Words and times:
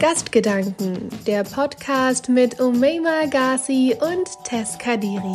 Gastgedanken, 0.00 1.10
der 1.26 1.44
Podcast 1.44 2.30
mit 2.30 2.58
Umeima 2.58 3.26
Ghazi 3.30 3.94
und 4.00 4.44
Tess 4.44 4.78
Kadiri. 4.78 5.34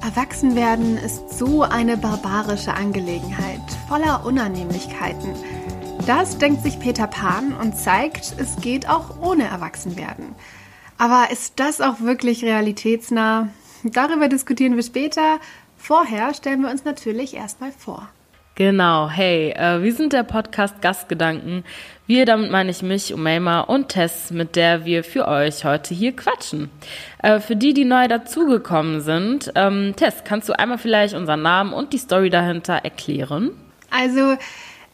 Erwachsenwerden 0.00 0.96
ist 0.96 1.28
so 1.38 1.60
eine 1.60 1.98
barbarische 1.98 2.72
Angelegenheit, 2.72 3.60
voller 3.86 4.24
Unannehmlichkeiten. 4.24 5.34
Das 6.06 6.38
denkt 6.38 6.62
sich 6.62 6.80
Peter 6.80 7.06
Pan 7.06 7.54
und 7.54 7.76
zeigt, 7.76 8.34
es 8.38 8.56
geht 8.62 8.88
auch 8.88 9.20
ohne 9.20 9.44
Erwachsenwerden. 9.44 10.34
Aber 10.96 11.30
ist 11.30 11.60
das 11.60 11.82
auch 11.82 12.00
wirklich 12.00 12.42
realitätsnah? 12.42 13.50
Darüber 13.82 14.28
diskutieren 14.28 14.76
wir 14.76 14.82
später. 14.82 15.38
Vorher 15.86 16.32
stellen 16.32 16.62
wir 16.62 16.70
uns 16.70 16.86
natürlich 16.86 17.34
erstmal 17.34 17.70
vor. 17.70 18.08
Genau, 18.54 19.10
hey, 19.10 19.50
äh, 19.50 19.82
wir 19.82 19.92
sind 19.92 20.14
der 20.14 20.22
Podcast 20.22 20.80
Gastgedanken. 20.80 21.62
Wir, 22.06 22.24
damit 22.24 22.50
meine 22.50 22.70
ich 22.70 22.80
mich, 22.80 23.12
Umeima 23.12 23.60
und 23.60 23.90
Tess, 23.90 24.30
mit 24.30 24.56
der 24.56 24.86
wir 24.86 25.04
für 25.04 25.28
euch 25.28 25.66
heute 25.66 25.92
hier 25.92 26.16
quatschen. 26.16 26.70
Äh, 27.18 27.38
für 27.38 27.54
die, 27.54 27.74
die 27.74 27.84
neu 27.84 28.08
dazugekommen 28.08 29.02
sind, 29.02 29.52
ähm, 29.56 29.92
Tess, 29.94 30.24
kannst 30.24 30.48
du 30.48 30.58
einmal 30.58 30.78
vielleicht 30.78 31.12
unseren 31.12 31.42
Namen 31.42 31.74
und 31.74 31.92
die 31.92 31.98
Story 31.98 32.30
dahinter 32.30 32.76
erklären? 32.76 33.50
Also, 33.90 34.38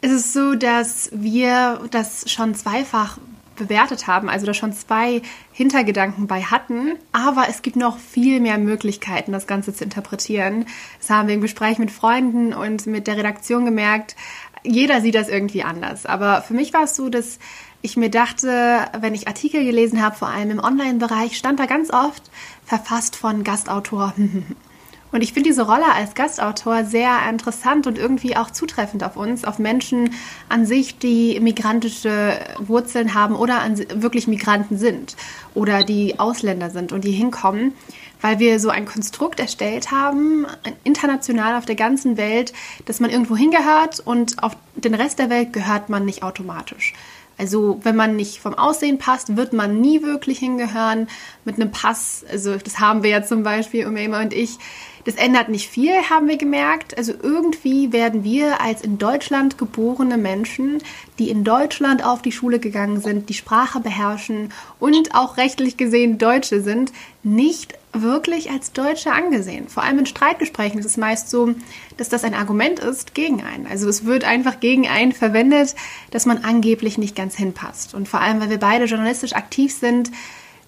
es 0.01 0.11
ist 0.11 0.33
so, 0.33 0.55
dass 0.55 1.09
wir 1.13 1.79
das 1.89 2.29
schon 2.29 2.53
zweifach 2.53 3.17
bewertet 3.55 4.07
haben, 4.07 4.29
also 4.29 4.45
da 4.45 4.53
schon 4.53 4.73
zwei 4.73 5.21
Hintergedanken 5.51 6.27
bei 6.27 6.41
hatten. 6.41 6.97
Aber 7.11 7.45
es 7.49 7.61
gibt 7.61 7.75
noch 7.75 7.97
viel 7.97 8.39
mehr 8.39 8.57
Möglichkeiten, 8.57 9.31
das 9.31 9.47
Ganze 9.47 9.73
zu 9.73 9.83
interpretieren. 9.83 10.65
Das 10.99 11.09
haben 11.09 11.27
wir 11.27 11.35
im 11.35 11.41
Gespräch 11.41 11.77
mit 11.77 11.91
Freunden 11.91 12.53
und 12.53 12.85
mit 12.87 13.07
der 13.07 13.17
Redaktion 13.17 13.65
gemerkt. 13.65 14.15
Jeder 14.63 15.01
sieht 15.01 15.15
das 15.15 15.29
irgendwie 15.29 15.63
anders. 15.63 16.05
Aber 16.05 16.41
für 16.41 16.53
mich 16.53 16.73
war 16.73 16.83
es 16.83 16.95
so, 16.95 17.09
dass 17.09 17.39
ich 17.81 17.97
mir 17.97 18.09
dachte, 18.09 18.87
wenn 18.99 19.15
ich 19.15 19.27
Artikel 19.27 19.65
gelesen 19.65 20.01
habe, 20.01 20.15
vor 20.15 20.27
allem 20.27 20.51
im 20.51 20.59
Online-Bereich, 20.59 21.35
stand 21.37 21.59
da 21.59 21.65
ganz 21.65 21.91
oft 21.91 22.29
verfasst 22.65 23.15
von 23.15 23.43
Gastautor 23.43 24.13
Und 25.11 25.21
ich 25.21 25.33
finde 25.33 25.49
diese 25.49 25.63
Rolle 25.63 25.91
als 25.93 26.15
Gastautor 26.15 26.85
sehr 26.85 27.17
interessant 27.29 27.85
und 27.85 27.97
irgendwie 27.97 28.37
auch 28.37 28.49
zutreffend 28.49 29.03
auf 29.03 29.17
uns, 29.17 29.43
auf 29.43 29.59
Menschen 29.59 30.13
an 30.47 30.65
sich, 30.65 30.97
die 30.97 31.39
migrantische 31.39 32.39
Wurzeln 32.59 33.13
haben 33.13 33.35
oder 33.35 33.61
an, 33.61 33.77
wirklich 33.95 34.27
Migranten 34.27 34.77
sind 34.77 35.17
oder 35.53 35.83
die 35.83 36.19
Ausländer 36.19 36.69
sind 36.69 36.93
und 36.93 37.03
die 37.03 37.11
hinkommen, 37.11 37.73
weil 38.21 38.39
wir 38.39 38.59
so 38.59 38.69
ein 38.69 38.85
Konstrukt 38.85 39.39
erstellt 39.39 39.91
haben, 39.91 40.47
international 40.83 41.57
auf 41.57 41.65
der 41.65 41.75
ganzen 41.75 42.15
Welt, 42.15 42.53
dass 42.85 43.01
man 43.01 43.09
irgendwo 43.09 43.35
hingehört 43.35 43.99
und 43.99 44.41
auf 44.41 44.55
den 44.75 44.93
Rest 44.93 45.19
der 45.19 45.29
Welt 45.29 45.51
gehört 45.51 45.89
man 45.89 46.05
nicht 46.05 46.23
automatisch. 46.23 46.93
Also 47.37 47.79
wenn 47.81 47.95
man 47.95 48.15
nicht 48.15 48.39
vom 48.39 48.53
Aussehen 48.53 48.99
passt, 48.99 49.35
wird 49.35 49.51
man 49.51 49.81
nie 49.81 50.03
wirklich 50.03 50.37
hingehören. 50.37 51.07
Mit 51.43 51.55
einem 51.55 51.71
Pass, 51.71 52.23
also 52.31 52.55
das 52.55 52.79
haben 52.79 53.01
wir 53.01 53.09
ja 53.09 53.23
zum 53.23 53.41
Beispiel, 53.41 53.87
Umeima 53.87 54.21
und 54.21 54.31
ich, 54.31 54.59
das 55.05 55.15
ändert 55.15 55.49
nicht 55.49 55.69
viel, 55.69 55.93
haben 56.09 56.27
wir 56.27 56.37
gemerkt. 56.37 56.97
Also 56.97 57.13
irgendwie 57.21 57.91
werden 57.91 58.23
wir 58.23 58.61
als 58.61 58.81
in 58.81 58.97
Deutschland 58.97 59.57
geborene 59.57 60.17
Menschen, 60.17 60.79
die 61.19 61.29
in 61.29 61.43
Deutschland 61.43 62.05
auf 62.05 62.21
die 62.21 62.31
Schule 62.31 62.59
gegangen 62.59 63.01
sind, 63.01 63.29
die 63.29 63.33
Sprache 63.33 63.79
beherrschen 63.79 64.51
und 64.79 65.15
auch 65.15 65.37
rechtlich 65.37 65.77
gesehen 65.77 66.17
Deutsche 66.17 66.61
sind, 66.61 66.91
nicht 67.23 67.75
wirklich 67.93 68.49
als 68.49 68.71
Deutsche 68.71 69.11
angesehen. 69.11 69.67
Vor 69.67 69.83
allem 69.83 69.99
in 69.99 70.05
Streitgesprächen 70.05 70.79
ist 70.79 70.85
es 70.85 70.97
meist 70.97 71.29
so, 71.29 71.53
dass 71.97 72.09
das 72.09 72.23
ein 72.23 72.33
Argument 72.33 72.79
ist 72.79 73.13
gegen 73.13 73.43
einen. 73.43 73.67
Also 73.67 73.89
es 73.89 74.05
wird 74.05 74.23
einfach 74.23 74.59
gegen 74.59 74.87
einen 74.87 75.11
verwendet, 75.11 75.75
dass 76.09 76.25
man 76.25 76.43
angeblich 76.43 76.97
nicht 76.97 77.15
ganz 77.15 77.35
hinpasst. 77.35 77.93
Und 77.93 78.07
vor 78.07 78.21
allem, 78.21 78.39
weil 78.39 78.49
wir 78.49 78.59
beide 78.59 78.85
journalistisch 78.85 79.33
aktiv 79.33 79.73
sind, 79.73 80.11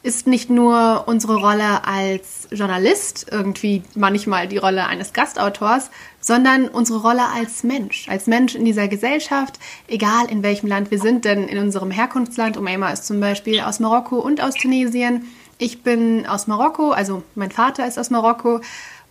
ist 0.04 0.28
nicht 0.28 0.50
nur 0.50 1.06
unsere 1.08 1.38
Rolle 1.38 1.86
als 1.88 2.50
Journalist 2.52 3.26
irgendwie 3.32 3.84
manchmal 3.96 4.50
die 4.50 4.58
Rolle 4.58 4.86
eines 4.86 5.14
Gastautors, 5.14 5.90
sondern 6.20 6.68
unsere 6.68 7.02
Rolle 7.02 7.24
als 7.34 7.64
Mensch, 7.64 8.10
als 8.10 8.28
Mensch 8.28 8.54
in 8.54 8.66
dieser 8.66 8.90
Gesellschaft, 8.90 9.60
egal 9.88 10.26
in 10.30 10.44
welchem 10.44 10.68
Land 10.68 10.92
wir 10.92 11.00
sind, 11.00 11.24
denn 11.24 11.48
in 11.48 11.58
unserem 11.58 11.90
Herkunftsland, 11.90 12.58
Umayma 12.58 12.90
ist 12.90 13.08
zum 13.08 13.22
Beispiel 13.22 13.62
aus 13.62 13.80
Marokko 13.80 14.20
und 14.20 14.42
aus 14.42 14.56
Tunesien, 14.56 15.26
ich 15.58 15.84
bin 15.84 16.28
aus 16.28 16.48
Marokko, 16.48 16.92
also 16.92 17.24
mein 17.36 17.52
Vater 17.52 17.88
ist 17.88 17.98
aus 17.98 18.10
Marokko 18.10 18.60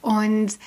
und 0.02 0.58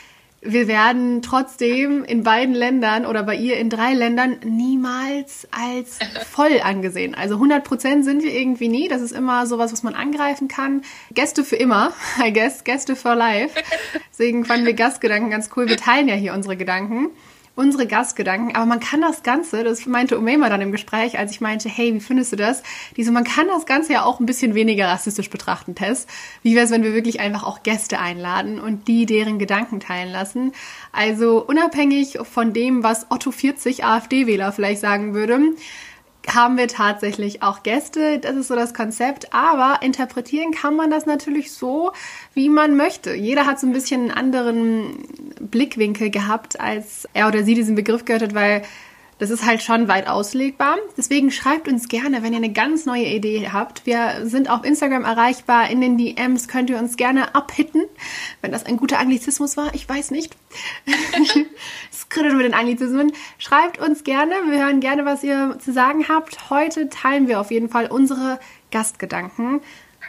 wir 0.46 0.68
werden 0.68 1.22
trotzdem 1.22 2.04
in 2.04 2.24
beiden 2.24 2.54
Ländern 2.54 3.06
oder 3.06 3.24
bei 3.24 3.36
ihr 3.36 3.58
in 3.58 3.70
drei 3.70 3.94
Ländern 3.94 4.38
niemals 4.44 5.48
als 5.52 6.00
voll 6.32 6.62
angesehen. 6.64 7.16
Also 7.16 7.36
100 7.36 7.64
Prozent 7.64 8.06
sind 8.06 8.24
wir 8.24 8.34
irgendwie 8.34 8.68
nie. 8.68 8.88
Das 8.88 9.02
ist 9.02 9.12
immer 9.12 9.48
sowas, 9.48 9.72
was 9.74 9.84
man 9.84 9.96
angreifen 9.96 10.48
kann. 10.48 10.84
Gäste 11.14 11.44
für 11.44 11.56
immer, 11.56 11.94
I 12.24 12.32
guess, 12.32 12.64
Gäste 12.64 12.96
for 12.96 13.16
life. 13.16 13.56
Deswegen 14.12 14.46
fanden 14.46 14.66
wir 14.66 14.74
Gastgedanken 14.74 15.30
ganz 15.30 15.50
cool. 15.56 15.68
Wir 15.68 15.78
teilen 15.78 16.08
ja 16.08 16.16
hier 16.16 16.34
unsere 16.34 16.56
Gedanken 16.56 17.10
unsere 17.56 17.88
Gastgedanken. 17.88 18.56
Aber 18.56 18.66
man 18.66 18.80
kann 18.80 19.02
das 19.02 19.24
Ganze, 19.24 19.64
das 19.64 19.86
meinte 19.86 20.18
Umema 20.18 20.50
dann 20.50 20.62
im 20.62 20.72
Gespräch, 20.72 21.18
als 21.18 21.32
ich 21.32 21.42
meinte, 21.42 21.70
hey, 21.70 21.94
wie 21.94 22.00
findest 22.00 22.34
du 22.34 22.36
das? 22.36 22.64
Die 22.98 23.04
so, 23.04 23.12
man 23.12 23.24
kann 23.24 23.48
das 23.48 23.66
Ganze 23.66 23.94
ja 23.94 24.04
auch 24.04 24.20
ein 24.20 24.26
bisschen 24.26 24.56
weniger 24.56 24.88
rassistisch 24.88 25.30
betrachten, 25.30 25.76
Tess. 25.76 26.08
Wie 26.44 26.56
wäre 26.56 26.66
es, 26.66 26.72
wenn 26.72 26.84
wir 26.84 26.94
wirklich 26.94 27.20
einfach 27.20 27.44
auch 27.44 27.64
Gäste 27.64 28.00
einladen 28.00 28.60
und 28.60 28.88
die 28.88 29.06
deren 29.06 29.40
Gedanken 29.40 29.80
teilen 29.80 30.12
lassen? 30.12 30.52
Also 30.92 31.46
unabhängig 31.46 32.20
von 32.24 32.54
dem, 32.54 32.84
was 32.84 33.08
Otto 33.10 33.32
40 33.32 33.86
AfD-Wähler 33.86 34.52
vielleicht 34.52 34.82
sagen 34.82 35.14
würde, 35.14 35.40
haben 36.34 36.58
wir 36.58 36.68
tatsächlich 36.68 37.44
auch 37.44 37.64
Gäste. 37.64 38.20
Das 38.20 38.36
ist 38.36 38.48
so 38.48 38.56
das 38.56 38.74
Konzept. 38.74 39.34
Aber 39.34 39.82
interpretieren 39.82 40.52
kann 40.52 40.76
man 40.76 40.90
das 40.90 41.06
natürlich 41.06 41.52
so, 41.52 41.92
wie 42.34 42.50
man 42.50 42.76
möchte. 42.76 43.14
Jeder 43.14 43.46
hat 43.46 43.60
so 43.60 43.68
ein 43.68 43.74
bisschen 43.74 44.02
einen 44.02 44.12
anderen 44.12 45.06
Blickwinkel 45.40 46.10
gehabt, 46.10 46.60
als 46.60 47.08
er 47.14 47.28
oder 47.28 47.44
sie 47.44 47.54
diesen 47.54 47.76
Begriff 47.76 48.06
gehört 48.06 48.24
hat, 48.24 48.34
weil 48.34 48.64
das 49.18 49.30
ist 49.30 49.46
halt 49.46 49.64
schon 49.64 49.88
weit 49.88 50.08
auslegbar. 50.08 50.76
Deswegen 50.98 51.32
schreibt 51.32 51.70
uns 51.70 51.88
gerne, 51.88 52.22
wenn 52.22 52.34
ihr 52.34 52.38
eine 52.38 52.52
ganz 52.52 52.86
neue 52.86 53.06
Idee 53.06 53.50
habt. 53.52 53.86
Wir 53.86 54.26
sind 54.26 54.50
auf 54.50 54.66
Instagram 54.66 55.06
erreichbar. 55.06 55.70
In 55.70 55.80
den 55.80 55.98
DMs 55.98 56.50
könnt 56.50 56.70
ihr 56.70 56.78
uns 56.78 56.98
gerne 56.98 57.34
abhitten, 57.34 57.82
wenn 58.42 58.52
das 58.52 58.66
ein 58.66 58.76
guter 58.76 59.00
Anglizismus 59.00 59.56
war. 59.56 59.74
Ich 59.74 59.88
weiß 59.88 60.12
nicht. 60.12 60.36
Kritisch 62.16 62.34
mit 62.34 62.46
den 62.46 62.54
Anglizismen. 62.54 63.12
Schreibt 63.38 63.78
uns 63.78 64.06
gerne. 64.06 64.36
Wir 64.50 64.60
hören 64.60 64.80
gerne, 64.80 65.04
was 65.04 65.22
ihr 65.22 65.58
zu 65.60 65.74
sagen 65.74 66.08
habt. 66.08 66.50
Heute 66.50 66.88
teilen 66.88 67.28
wir 67.28 67.42
auf 67.42 67.52
jeden 67.52 67.68
Fall 67.68 67.88
unsere 67.88 68.40
Gastgedanken 68.72 69.60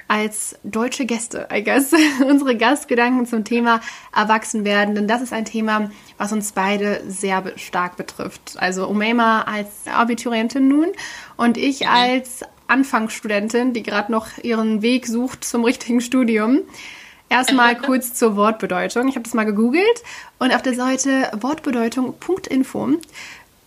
als 0.06 0.56
deutsche 0.62 1.05
Gäste, 1.05 1.49
I 1.53 1.65
guess, 1.65 1.93
unsere 2.25 2.56
Gastgedanken 2.56 3.27
zum 3.27 3.43
Thema 3.43 3.81
Erwachsenwerden, 4.15 4.94
denn 4.94 5.09
das 5.09 5.21
ist 5.21 5.33
ein 5.33 5.47
Thema, 5.47 5.91
was 6.17 6.31
uns 6.31 6.53
beide 6.53 7.03
sehr 7.09 7.43
stark 7.56 7.97
betrifft. 7.97 8.55
Also 8.56 8.87
Umeima 8.87 9.43
als 9.43 9.88
Abiturientin 9.93 10.69
nun 10.69 10.87
und 11.37 11.56
ich 11.56 11.81
mhm. 11.81 11.88
als 11.88 12.43
Anfangsstudentin, 12.69 13.73
die 13.73 13.83
gerade 13.83 14.12
noch 14.12 14.28
ihren 14.44 14.81
Weg 14.81 15.09
sucht 15.09 15.43
zum 15.43 15.65
richtigen 15.65 16.00
Studium. 16.00 16.61
Erstmal 17.28 17.76
kurz 17.76 18.14
zur 18.14 18.37
Wortbedeutung. 18.37 19.09
Ich 19.09 19.16
habe 19.16 19.25
das 19.25 19.34
mal 19.34 19.44
gegoogelt 19.44 20.03
und 20.38 20.54
auf 20.54 20.62
der 20.62 20.75
Seite 20.75 21.31
Wortbedeutung.info 21.41 22.91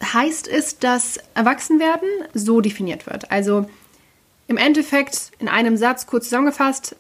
heißt 0.02 0.48
es, 0.48 0.80
dass 0.80 1.20
Erwachsenwerden 1.36 2.10
so 2.34 2.62
definiert 2.62 3.06
wird. 3.06 3.32
Also 3.32 3.70
im 4.48 4.58
Endeffekt, 4.58 5.32
in 5.40 5.50
einem 5.50 5.78
Satz 5.78 6.08
kurz 6.08 6.26
zusammengefasst, 6.26 6.96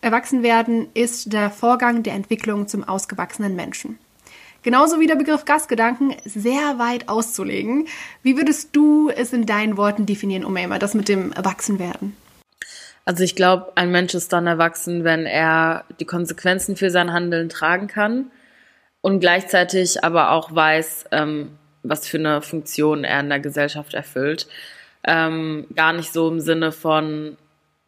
Erwachsenwerden 0.00 0.88
ist 0.94 1.32
der 1.32 1.50
Vorgang 1.50 2.02
der 2.02 2.14
Entwicklung 2.14 2.66
zum 2.66 2.82
ausgewachsenen 2.82 3.54
Menschen. 3.54 3.98
Genauso 4.64 5.00
wie 5.00 5.06
der 5.06 5.16
Begriff 5.16 5.44
Gastgedanken 5.44 6.14
sehr 6.24 6.78
weit 6.78 7.08
auszulegen. 7.08 7.88
Wie 8.22 8.36
würdest 8.36 8.70
du 8.72 9.10
es 9.10 9.32
in 9.32 9.46
deinen 9.46 9.76
Worten 9.76 10.06
definieren, 10.06 10.44
Umeima, 10.44 10.78
das 10.78 10.94
mit 10.94 11.08
dem 11.08 11.32
Erwachsenwerden? 11.32 12.16
Also 13.04 13.24
ich 13.24 13.34
glaube, 13.34 13.72
ein 13.74 13.90
Mensch 13.90 14.14
ist 14.14 14.32
dann 14.32 14.46
erwachsen, 14.46 15.04
wenn 15.04 15.26
er 15.26 15.84
die 15.98 16.04
Konsequenzen 16.04 16.76
für 16.76 16.90
sein 16.90 17.12
Handeln 17.12 17.48
tragen 17.48 17.88
kann 17.88 18.30
und 19.00 19.20
gleichzeitig 19.20 20.04
aber 20.04 20.30
auch 20.30 20.54
weiß, 20.54 21.06
ähm, 21.10 21.58
was 21.82 22.06
für 22.06 22.18
eine 22.18 22.42
Funktion 22.42 23.02
er 23.02 23.20
in 23.20 23.28
der 23.28 23.40
Gesellschaft 23.40 23.94
erfüllt. 23.94 24.46
Ähm, 25.04 25.66
gar 25.74 25.92
nicht 25.92 26.12
so 26.12 26.28
im 26.28 26.38
Sinne 26.38 26.70
von, 26.70 27.36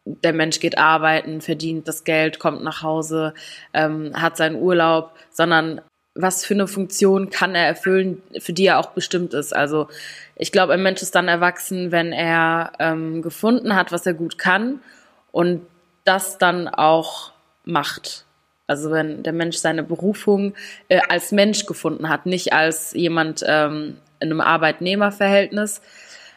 der 0.03 0.33
Mensch 0.33 0.59
geht 0.59 0.77
arbeiten, 0.77 1.39
verdient 1.39 1.87
das 1.87 2.03
Geld, 2.03 2.37
kommt 2.37 2.61
nach 2.61 2.81
Hause, 2.81 3.33
ähm, 3.73 4.11
hat 4.21 4.35
seinen 4.35 4.57
Urlaub, 4.57 5.13
sondern 5.31 5.81
was 6.13 6.45
für 6.45 6.53
eine 6.53 6.67
Funktion 6.67 7.29
kann 7.29 7.55
er 7.55 7.65
erfüllen, 7.65 8.21
für 8.39 8.53
die 8.53 8.67
er 8.67 8.79
auch 8.79 8.91
bestimmt 8.91 9.33
ist. 9.33 9.55
Also 9.55 9.87
ich 10.35 10.51
glaube, 10.51 10.73
ein 10.73 10.83
Mensch 10.83 11.01
ist 11.01 11.15
dann 11.15 11.27
erwachsen, 11.29 11.91
wenn 11.91 12.11
er 12.11 12.73
ähm, 12.79 13.21
gefunden 13.21 13.75
hat, 13.75 13.93
was 13.93 14.05
er 14.05 14.13
gut 14.13 14.37
kann 14.37 14.81
und 15.35 15.67
das 16.05 16.37
dann 16.37 16.69
auch 16.69 17.33
macht. 17.65 18.23
Also 18.67 18.89
wenn 18.91 19.21
der 19.21 19.33
Mensch 19.33 19.57
seine 19.57 19.83
Berufung 19.83 20.53
äh, 20.87 21.01
als 21.09 21.33
Mensch 21.33 21.65
gefunden 21.65 22.07
hat, 22.07 22.25
nicht 22.25 22.53
als 22.53 22.93
jemand 22.93 23.43
ähm, 23.45 23.97
in 24.21 24.31
einem 24.31 24.39
Arbeitnehmerverhältnis, 24.39 25.81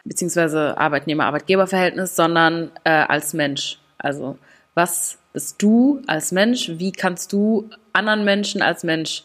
beziehungsweise 0.03 0.77
Arbeitnehmer-Arbeitgeber-Verhältnis, 0.77 2.17
sondern 2.17 2.71
äh, 2.83 2.89
als 2.89 3.33
Mensch. 3.33 3.79
Also 3.97 4.37
was 4.73 5.17
bist 5.31 5.61
du 5.61 6.01
als 6.07 6.33
Mensch? 6.33 6.69
Wie 6.73 6.91
kannst 6.91 7.31
du 7.31 7.69
anderen 7.93 8.25
Menschen 8.25 8.61
als 8.61 8.83
Mensch 8.83 9.23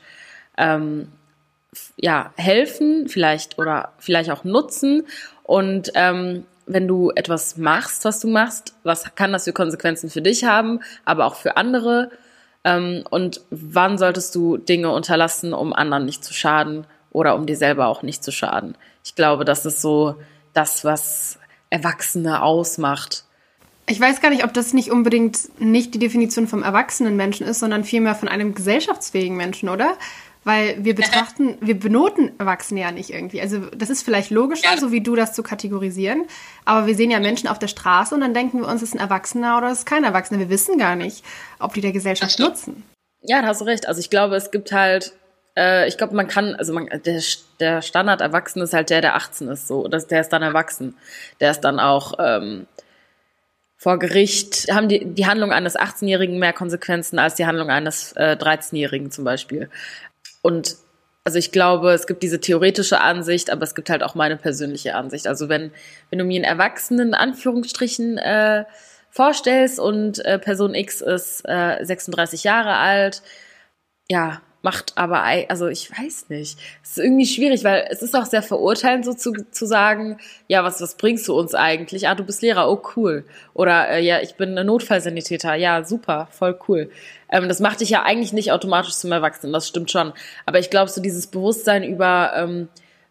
ähm, 0.56 1.08
ja, 1.96 2.32
helfen, 2.36 3.08
vielleicht 3.08 3.58
oder 3.58 3.92
vielleicht 3.98 4.30
auch 4.30 4.44
nutzen? 4.44 5.08
Und 5.42 5.90
ähm, 5.96 6.46
wenn 6.66 6.88
du 6.88 7.10
etwas 7.14 7.56
machst, 7.56 8.04
was 8.04 8.20
du 8.20 8.28
machst, 8.28 8.74
was 8.82 9.14
kann 9.14 9.32
das 9.32 9.44
für 9.44 9.52
Konsequenzen 9.52 10.10
für 10.10 10.22
dich 10.22 10.44
haben, 10.44 10.80
aber 11.04 11.26
auch 11.26 11.36
für 11.36 11.56
andere? 11.56 12.10
Ähm, 12.64 13.04
und 13.10 13.42
wann 13.50 13.98
solltest 13.98 14.34
du 14.34 14.56
Dinge 14.56 14.90
unterlassen, 14.90 15.52
um 15.52 15.72
anderen 15.72 16.06
nicht 16.06 16.24
zu 16.24 16.32
schaden 16.32 16.86
oder 17.10 17.34
um 17.34 17.46
dir 17.46 17.56
selber 17.56 17.86
auch 17.86 18.02
nicht 18.02 18.24
zu 18.24 18.32
schaden? 18.32 18.76
Ich 19.04 19.14
glaube, 19.14 19.44
das 19.44 19.66
ist 19.66 19.82
so 19.82 20.16
das, 20.54 20.84
was 20.84 21.38
Erwachsene 21.70 22.42
ausmacht. 22.42 23.24
Ich 23.86 24.00
weiß 24.00 24.22
gar 24.22 24.30
nicht, 24.30 24.44
ob 24.44 24.54
das 24.54 24.72
nicht 24.72 24.90
unbedingt 24.90 25.60
nicht 25.60 25.92
die 25.92 25.98
Definition 25.98 26.46
vom 26.46 26.62
erwachsenen 26.62 27.16
Menschen 27.16 27.46
ist, 27.46 27.60
sondern 27.60 27.84
vielmehr 27.84 28.14
von 28.14 28.28
einem 28.28 28.54
gesellschaftsfähigen 28.54 29.36
Menschen, 29.36 29.68
oder? 29.68 29.98
Weil 30.44 30.84
wir 30.84 30.94
betrachten, 30.94 31.56
wir 31.60 31.78
benoten 31.78 32.38
Erwachsene 32.38 32.80
ja 32.80 32.92
nicht 32.92 33.10
irgendwie. 33.10 33.40
Also 33.40 33.60
das 33.74 33.88
ist 33.88 34.02
vielleicht 34.02 34.30
logischer, 34.30 34.76
so 34.78 34.92
wie 34.92 35.00
du 35.00 35.16
das 35.16 35.32
zu 35.32 35.42
kategorisieren. 35.42 36.24
Aber 36.66 36.86
wir 36.86 36.94
sehen 36.94 37.10
ja 37.10 37.18
Menschen 37.18 37.48
auf 37.48 37.58
der 37.58 37.68
Straße 37.68 38.14
und 38.14 38.20
dann 38.20 38.34
denken 38.34 38.60
wir 38.60 38.68
uns, 38.68 38.82
ist 38.82 38.94
ein 38.94 39.00
Erwachsener 39.00 39.56
oder 39.56 39.72
ist 39.72 39.86
kein 39.86 40.04
Erwachsener. 40.04 40.40
Wir 40.40 40.50
wissen 40.50 40.78
gar 40.78 40.96
nicht, 40.96 41.24
ob 41.58 41.72
die 41.72 41.80
der 41.80 41.92
Gesellschaft 41.92 42.38
nutzen. 42.38 42.82
Ja, 43.22 43.40
da 43.40 43.48
hast 43.48 43.62
du 43.62 43.64
recht. 43.64 43.88
Also 43.88 44.00
ich 44.00 44.10
glaube, 44.10 44.36
es 44.36 44.50
gibt 44.50 44.70
halt, 44.70 45.14
äh, 45.56 45.88
ich 45.88 45.96
glaube, 45.96 46.14
man 46.14 46.28
kann, 46.28 46.54
also 46.54 46.74
man, 46.74 46.88
der, 46.88 47.22
der 47.58 47.80
Standard 47.80 48.20
Erwachsene 48.20 48.64
ist 48.64 48.74
halt 48.74 48.90
der, 48.90 49.00
der 49.00 49.16
18 49.16 49.48
ist, 49.48 49.66
so. 49.66 49.88
Das, 49.88 50.06
der 50.06 50.20
ist 50.20 50.28
dann 50.28 50.42
erwachsen. 50.42 50.94
Der 51.40 51.52
ist 51.52 51.60
dann 51.60 51.80
auch 51.80 52.14
ähm, 52.18 52.66
vor 53.78 53.98
Gericht, 53.98 54.66
haben 54.70 54.88
die, 54.88 55.06
die 55.06 55.26
Handlung 55.26 55.52
eines 55.52 55.76
18-Jährigen 55.76 56.38
mehr 56.38 56.52
Konsequenzen 56.52 57.18
als 57.18 57.34
die 57.34 57.46
Handlung 57.46 57.70
eines 57.70 58.12
äh, 58.12 58.36
13-Jährigen 58.38 59.10
zum 59.10 59.24
Beispiel. 59.24 59.70
Und 60.44 60.76
also 61.24 61.38
ich 61.38 61.52
glaube, 61.52 61.92
es 61.92 62.06
gibt 62.06 62.22
diese 62.22 62.38
theoretische 62.38 63.00
Ansicht, 63.00 63.48
aber 63.48 63.62
es 63.62 63.74
gibt 63.74 63.88
halt 63.88 64.02
auch 64.02 64.14
meine 64.14 64.36
persönliche 64.36 64.94
Ansicht. 64.94 65.26
Also 65.26 65.48
wenn, 65.48 65.72
wenn 66.10 66.18
du 66.18 66.24
mir 66.26 66.36
einen 66.36 66.44
Erwachsenen 66.44 67.08
in 67.08 67.14
Anführungsstrichen 67.14 68.18
äh, 68.18 68.66
vorstellst 69.08 69.80
und 69.80 70.22
äh, 70.26 70.38
Person 70.38 70.74
X 70.74 71.00
ist 71.00 71.48
äh, 71.48 71.82
36 71.82 72.44
Jahre 72.44 72.76
alt, 72.76 73.22
ja, 74.10 74.42
macht 74.64 74.96
aber, 74.96 75.22
also 75.50 75.68
ich 75.68 75.90
weiß 75.90 76.30
nicht. 76.30 76.58
Es 76.82 76.92
ist 76.92 76.98
irgendwie 76.98 77.26
schwierig, 77.26 77.64
weil 77.64 77.86
es 77.90 78.00
ist 78.00 78.16
auch 78.16 78.24
sehr 78.24 78.42
verurteilend, 78.42 79.04
so 79.04 79.12
zu, 79.12 79.32
zu 79.50 79.66
sagen, 79.66 80.16
ja, 80.48 80.64
was, 80.64 80.80
was 80.80 80.96
bringst 80.96 81.28
du 81.28 81.38
uns 81.38 81.54
eigentlich? 81.54 82.08
Ah, 82.08 82.14
du 82.14 82.24
bist 82.24 82.40
Lehrer, 82.40 82.70
oh 82.70 82.82
cool. 82.96 83.26
Oder 83.52 83.90
äh, 83.90 84.02
ja, 84.02 84.22
ich 84.22 84.36
bin 84.36 84.56
ein 84.56 84.66
Notfallsanitäter, 84.66 85.54
ja, 85.54 85.84
super, 85.84 86.28
voll 86.30 86.58
cool. 86.66 86.90
Ähm, 87.30 87.46
das 87.46 87.60
macht 87.60 87.82
dich 87.82 87.90
ja 87.90 88.04
eigentlich 88.04 88.32
nicht 88.32 88.52
automatisch 88.52 88.94
zum 88.94 89.12
Erwachsenen, 89.12 89.52
das 89.52 89.68
stimmt 89.68 89.90
schon. 89.90 90.14
Aber 90.46 90.58
ich 90.58 90.70
glaube, 90.70 90.90
so 90.90 91.02
dieses 91.02 91.26
Bewusstsein 91.26 91.84
über, 91.84 92.32
ähm, 92.34 92.68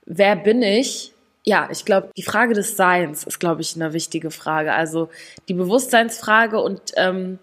wer 0.07 0.35
bin 0.35 0.63
ich, 0.63 1.13
ja, 1.45 1.69
ich 1.71 1.85
glaube, 1.85 2.09
die 2.17 2.23
Frage 2.23 2.55
des 2.55 2.77
Seins 2.77 3.25
ist, 3.25 3.39
glaube 3.39 3.61
ich, 3.61 3.75
eine 3.75 3.93
wichtige 3.93 4.31
Frage. 4.31 4.73
Also 4.73 5.09
die 5.47 5.53
Bewusstseinsfrage 5.53 6.59
und 6.59 6.81
ähm, 6.95 7.37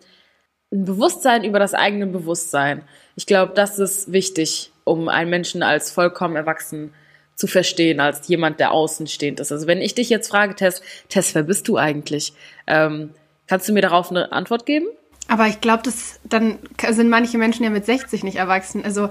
ein 0.72 0.84
Bewusstsein 0.84 1.44
über 1.44 1.58
das 1.58 1.74
eigene 1.74 2.06
Bewusstsein. 2.06 2.82
Ich 3.20 3.26
glaube, 3.26 3.52
das 3.54 3.78
ist 3.78 4.10
wichtig, 4.10 4.72
um 4.84 5.10
einen 5.10 5.28
Menschen 5.28 5.62
als 5.62 5.90
vollkommen 5.90 6.36
erwachsen 6.36 6.94
zu 7.34 7.46
verstehen, 7.46 8.00
als 8.00 8.26
jemand, 8.28 8.60
der 8.60 8.72
außenstehend 8.72 9.40
ist. 9.40 9.52
Also 9.52 9.66
wenn 9.66 9.82
ich 9.82 9.94
dich 9.94 10.08
jetzt 10.08 10.30
frage, 10.30 10.54
Tess, 10.54 10.80
Tess, 11.10 11.34
wer 11.34 11.42
bist 11.42 11.68
du 11.68 11.76
eigentlich? 11.76 12.32
Ähm, 12.66 13.10
kannst 13.46 13.68
du 13.68 13.74
mir 13.74 13.82
darauf 13.82 14.10
eine 14.10 14.32
Antwort 14.32 14.64
geben? 14.64 14.86
Aber 15.28 15.46
ich 15.48 15.60
glaube, 15.60 15.82
dann 16.24 16.60
sind 16.92 17.10
manche 17.10 17.36
Menschen 17.36 17.62
ja 17.62 17.68
mit 17.68 17.84
60 17.84 18.24
nicht 18.24 18.36
erwachsen. 18.36 18.86
Also 18.86 19.10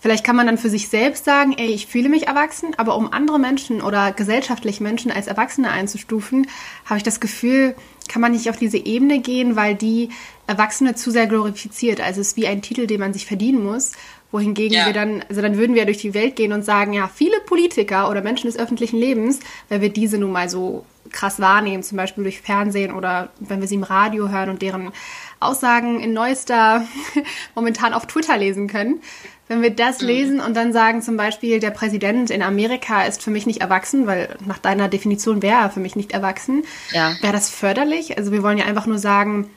Vielleicht 0.00 0.24
kann 0.24 0.36
man 0.36 0.46
dann 0.46 0.58
für 0.58 0.70
sich 0.70 0.88
selbst 0.88 1.24
sagen, 1.24 1.54
ey, 1.58 1.66
ich 1.66 1.86
fühle 1.86 2.08
mich 2.08 2.28
erwachsen, 2.28 2.74
aber 2.76 2.96
um 2.96 3.12
andere 3.12 3.38
Menschen 3.38 3.82
oder 3.82 4.12
gesellschaftlich 4.12 4.80
Menschen 4.80 5.10
als 5.10 5.26
Erwachsene 5.26 5.70
einzustufen, 5.70 6.46
habe 6.84 6.98
ich 6.98 7.02
das 7.02 7.18
Gefühl, 7.18 7.74
kann 8.08 8.22
man 8.22 8.32
nicht 8.32 8.48
auf 8.48 8.56
diese 8.56 8.78
Ebene 8.78 9.18
gehen, 9.18 9.56
weil 9.56 9.74
die 9.74 10.10
Erwachsene 10.46 10.94
zu 10.94 11.10
sehr 11.10 11.26
glorifiziert. 11.26 12.00
Also 12.00 12.20
es 12.20 12.28
ist 12.28 12.36
wie 12.36 12.46
ein 12.46 12.62
Titel, 12.62 12.86
den 12.86 13.00
man 13.00 13.12
sich 13.12 13.26
verdienen 13.26 13.64
muss. 13.64 13.92
Wohingegen 14.30 14.76
ja. 14.76 14.86
wir 14.86 14.92
dann, 14.92 15.24
also 15.28 15.40
dann 15.40 15.56
würden 15.56 15.74
wir 15.74 15.86
durch 15.86 15.98
die 15.98 16.14
Welt 16.14 16.36
gehen 16.36 16.52
und 16.52 16.62
sagen, 16.62 16.92
ja, 16.92 17.08
viele 17.12 17.40
Politiker 17.46 18.10
oder 18.10 18.20
Menschen 18.20 18.46
des 18.46 18.58
öffentlichen 18.58 18.98
Lebens, 18.98 19.40
weil 19.70 19.80
wir 19.80 19.88
diese 19.88 20.18
nun 20.18 20.32
mal 20.32 20.50
so 20.50 20.84
krass 21.10 21.40
wahrnehmen, 21.40 21.82
zum 21.82 21.96
Beispiel 21.96 22.24
durch 22.24 22.42
Fernsehen 22.42 22.92
oder 22.92 23.30
wenn 23.40 23.60
wir 23.60 23.68
sie 23.68 23.76
im 23.76 23.82
Radio 23.82 24.28
hören 24.28 24.50
und 24.50 24.60
deren 24.60 24.92
Aussagen 25.40 26.00
in 26.00 26.12
neuester, 26.12 26.86
momentan 27.54 27.94
auf 27.94 28.06
Twitter 28.06 28.36
lesen 28.36 28.68
können, 28.68 29.00
wenn 29.48 29.62
wir 29.62 29.70
das 29.70 30.00
mhm. 30.00 30.06
lesen 30.06 30.40
und 30.40 30.56
dann 30.56 30.72
sagen 30.72 31.02
zum 31.02 31.16
Beispiel, 31.16 31.58
der 31.58 31.70
Präsident 31.70 32.30
in 32.30 32.42
Amerika 32.42 33.02
ist 33.04 33.22
für 33.22 33.30
mich 33.30 33.46
nicht 33.46 33.60
erwachsen, 33.60 34.06
weil 34.06 34.36
nach 34.44 34.58
deiner 34.58 34.88
Definition 34.88 35.42
wäre 35.42 35.62
er 35.62 35.70
für 35.70 35.80
mich 35.80 35.96
nicht 35.96 36.12
erwachsen, 36.12 36.64
ja. 36.92 37.14
wäre 37.20 37.32
das 37.32 37.48
förderlich? 37.48 38.16
Also 38.18 38.30
wir 38.32 38.42
wollen 38.42 38.58
ja 38.58 38.66
einfach 38.66 38.86
nur 38.86 38.98
sagen, 38.98 39.50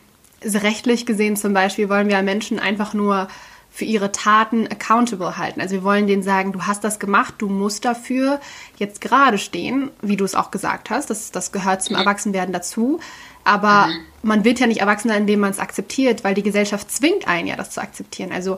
rechtlich 0.44 1.06
gesehen 1.06 1.36
zum 1.36 1.54
Beispiel 1.54 1.90
wollen 1.90 2.10
wir 2.10 2.22
Menschen 2.24 2.60
einfach 2.60 2.94
nur 2.94 3.28
für 3.74 3.86
ihre 3.86 4.12
Taten 4.12 4.68
accountable 4.68 5.38
halten. 5.38 5.62
Also 5.62 5.76
wir 5.76 5.84
wollen 5.84 6.06
denen 6.06 6.24
sagen, 6.24 6.52
du 6.52 6.64
hast 6.64 6.84
das 6.84 7.00
gemacht, 7.00 7.36
du 7.38 7.48
musst 7.48 7.86
dafür 7.86 8.42
jetzt 8.78 9.00
gerade 9.00 9.38
stehen, 9.38 9.92
wie 10.02 10.18
du 10.18 10.26
es 10.26 10.36
auch 10.36 10.52
gesagt 10.52 10.90
hast. 10.90 11.10
Das, 11.10 11.32
das 11.32 11.54
gehört 11.54 11.82
zum 11.82 11.96
mhm. 11.96 12.02
Erwachsenwerden 12.02 12.52
dazu. 12.52 13.00
Aber 13.46 13.88
mhm. 13.88 14.00
man 14.24 14.44
wird 14.44 14.60
ja 14.60 14.68
nicht 14.68 14.82
erwachsener, 14.82 15.16
indem 15.16 15.40
man 15.40 15.52
es 15.52 15.60
akzeptiert, 15.60 16.26
weil 16.26 16.34
die 16.34 16.44
Gesellschaft 16.44 16.92
zwingt 16.92 17.28
einen 17.30 17.48
ja, 17.48 17.56
das 17.56 17.70
zu 17.70 17.82
akzeptieren. 17.82 18.34
Also 18.34 18.58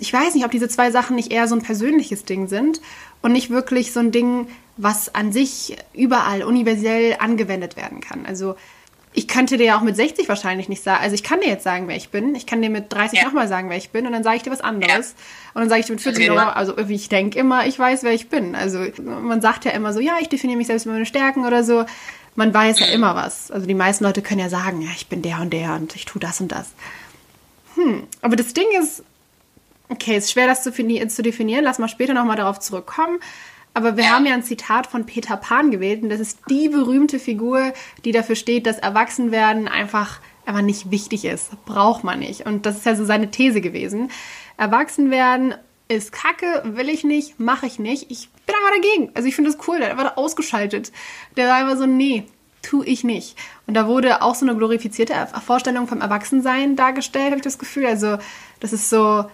ich 0.00 0.12
weiß 0.12 0.34
nicht, 0.34 0.44
ob 0.44 0.50
diese 0.50 0.68
zwei 0.68 0.90
Sachen 0.90 1.14
nicht 1.14 1.30
eher 1.30 1.46
so 1.46 1.54
ein 1.54 1.62
persönliches 1.62 2.24
Ding 2.24 2.48
sind 2.48 2.80
und 3.22 3.32
nicht 3.32 3.50
wirklich 3.50 3.92
so 3.92 4.00
ein 4.00 4.10
Ding, 4.10 4.48
was 4.76 5.14
an 5.14 5.32
sich 5.32 5.76
überall 5.92 6.42
universell 6.42 7.16
angewendet 7.18 7.76
werden 7.76 8.00
kann. 8.00 8.24
Also 8.26 8.56
ich 9.12 9.28
könnte 9.28 9.56
dir 9.56 9.66
ja 9.66 9.78
auch 9.78 9.82
mit 9.82 9.96
60 9.96 10.28
wahrscheinlich 10.28 10.68
nicht 10.68 10.82
sagen. 10.82 11.02
Also 11.02 11.14
ich 11.14 11.22
kann 11.22 11.40
dir 11.40 11.48
jetzt 11.48 11.64
sagen, 11.64 11.88
wer 11.88 11.96
ich 11.96 12.10
bin. 12.10 12.34
Ich 12.34 12.46
kann 12.46 12.62
dir 12.62 12.70
mit 12.70 12.92
30 12.92 13.18
ja. 13.18 13.24
nochmal 13.24 13.48
sagen, 13.48 13.68
wer 13.68 13.76
ich 13.76 13.90
bin. 13.90 14.06
Und 14.06 14.12
dann 14.12 14.22
sage 14.22 14.36
ich 14.36 14.42
dir 14.42 14.52
was 14.52 14.60
anderes. 14.60 15.14
Ja. 15.16 15.52
Und 15.54 15.60
dann 15.62 15.68
sage 15.68 15.80
ich 15.80 15.86
dir 15.86 15.92
mit 15.92 16.00
40 16.00 16.24
okay. 16.24 16.34
nochmal, 16.34 16.54
also 16.54 16.78
ich 16.78 17.08
denke 17.08 17.38
immer, 17.38 17.66
ich 17.66 17.78
weiß, 17.78 18.04
wer 18.04 18.12
ich 18.12 18.28
bin. 18.28 18.54
Also 18.54 18.86
man 19.02 19.40
sagt 19.40 19.64
ja 19.64 19.72
immer 19.72 19.92
so, 19.92 20.00
ja, 20.00 20.14
ich 20.20 20.28
definiere 20.28 20.56
mich 20.56 20.68
selbst 20.68 20.86
über 20.86 20.94
meine 20.94 21.06
Stärken 21.06 21.44
oder 21.44 21.64
so. 21.64 21.84
Man 22.36 22.54
weiß 22.54 22.78
ja 22.78 22.86
immer 22.86 23.16
was. 23.16 23.50
Also 23.50 23.66
die 23.66 23.74
meisten 23.74 24.04
Leute 24.04 24.22
können 24.22 24.40
ja 24.40 24.48
sagen, 24.48 24.80
ja, 24.80 24.90
ich 24.94 25.08
bin 25.08 25.22
der 25.22 25.40
und 25.40 25.52
der 25.52 25.74
und 25.74 25.96
ich 25.96 26.04
tue 26.04 26.20
das 26.20 26.40
und 26.40 26.52
das. 26.52 26.68
Hm, 27.74 28.04
aber 28.22 28.36
das 28.36 28.54
Ding 28.54 28.66
ist, 28.80 29.02
Okay, 29.90 30.16
ist 30.16 30.30
schwer, 30.30 30.46
das 30.46 30.62
zu, 30.62 30.72
zu 30.72 31.22
definieren. 31.22 31.64
Lass 31.64 31.80
mal 31.80 31.88
später 31.88 32.14
nochmal 32.14 32.36
darauf 32.36 32.60
zurückkommen. 32.60 33.18
Aber 33.74 33.96
wir 33.96 34.10
haben 34.10 34.24
ja 34.24 34.34
ein 34.34 34.42
Zitat 34.42 34.86
von 34.86 35.04
Peter 35.04 35.36
Pan 35.36 35.70
gewählt 35.70 36.02
und 36.02 36.10
das 36.10 36.20
ist 36.20 36.38
die 36.48 36.68
berühmte 36.68 37.18
Figur, 37.18 37.72
die 38.04 38.12
dafür 38.12 38.34
steht, 38.34 38.66
dass 38.66 38.78
Erwachsenwerden 38.78 39.68
einfach, 39.68 40.20
einfach 40.44 40.62
nicht 40.62 40.90
wichtig 40.90 41.24
ist. 41.24 41.50
Braucht 41.66 42.02
man 42.02 42.18
nicht. 42.20 42.46
Und 42.46 42.66
das 42.66 42.78
ist 42.78 42.86
ja 42.86 42.96
so 42.96 43.04
seine 43.04 43.30
These 43.30 43.60
gewesen. 43.60 44.10
Erwachsenwerden 44.56 45.54
ist 45.88 46.12
kacke, 46.12 46.62
will 46.64 46.88
ich 46.88 47.04
nicht, 47.04 47.38
mache 47.40 47.66
ich 47.66 47.78
nicht. 47.78 48.10
Ich 48.10 48.28
bin 48.46 48.54
aber 48.64 48.76
dagegen. 48.76 49.10
Also 49.14 49.28
ich 49.28 49.34
finde 49.34 49.50
das 49.50 49.68
cool, 49.68 49.78
der 49.78 49.90
hat 49.90 49.98
einfach 49.98 50.16
ausgeschaltet. 50.16 50.92
Der 51.36 51.48
war 51.48 51.56
einfach 51.56 51.76
so, 51.76 51.86
nee, 51.86 52.26
tu 52.62 52.82
ich 52.84 53.04
nicht. 53.04 53.36
Und 53.66 53.74
da 53.74 53.86
wurde 53.88 54.22
auch 54.22 54.34
so 54.34 54.46
eine 54.46 54.56
glorifizierte 54.56 55.14
Vorstellung 55.44 55.86
vom 55.88 56.00
Erwachsensein 56.00 56.76
dargestellt, 56.76 57.26
habe 57.26 57.36
ich 57.36 57.42
das 57.42 57.58
Gefühl. 57.58 57.86
Also 57.86 58.18
das 58.60 58.72
ist 58.72 58.90
so, 58.90 59.24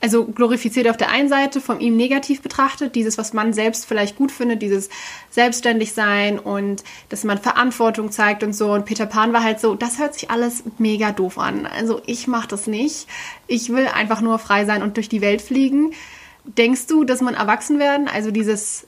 also 0.00 0.26
glorifiziert 0.26 0.88
auf 0.88 0.96
der 0.96 1.10
einen 1.10 1.28
Seite, 1.28 1.60
von 1.60 1.80
ihm 1.80 1.96
negativ 1.96 2.42
betrachtet, 2.42 2.94
dieses, 2.94 3.16
was 3.16 3.32
man 3.32 3.52
selbst 3.52 3.86
vielleicht 3.86 4.16
gut 4.16 4.30
findet, 4.30 4.60
dieses 4.60 4.90
selbstständig 5.30 5.94
sein 5.94 6.38
und 6.38 6.84
dass 7.08 7.24
man 7.24 7.38
Verantwortung 7.38 8.12
zeigt 8.12 8.42
und 8.42 8.52
so. 8.52 8.72
Und 8.72 8.84
Peter 8.84 9.06
Pan 9.06 9.32
war 9.32 9.42
halt 9.42 9.58
so, 9.58 9.74
das 9.74 9.98
hört 9.98 10.14
sich 10.14 10.30
alles 10.30 10.64
mega 10.78 11.12
doof 11.12 11.38
an. 11.38 11.66
Also 11.66 12.02
ich 12.06 12.28
mache 12.28 12.48
das 12.48 12.66
nicht. 12.66 13.08
Ich 13.46 13.70
will 13.70 13.88
einfach 13.88 14.20
nur 14.20 14.38
frei 14.38 14.64
sein 14.66 14.82
und 14.82 14.96
durch 14.96 15.08
die 15.08 15.22
Welt 15.22 15.40
fliegen. 15.40 15.92
Denkst 16.44 16.86
du, 16.86 17.04
dass 17.04 17.22
man 17.22 17.34
erwachsen 17.34 17.78
werden, 17.78 18.06
also 18.06 18.30
dieses, 18.30 18.86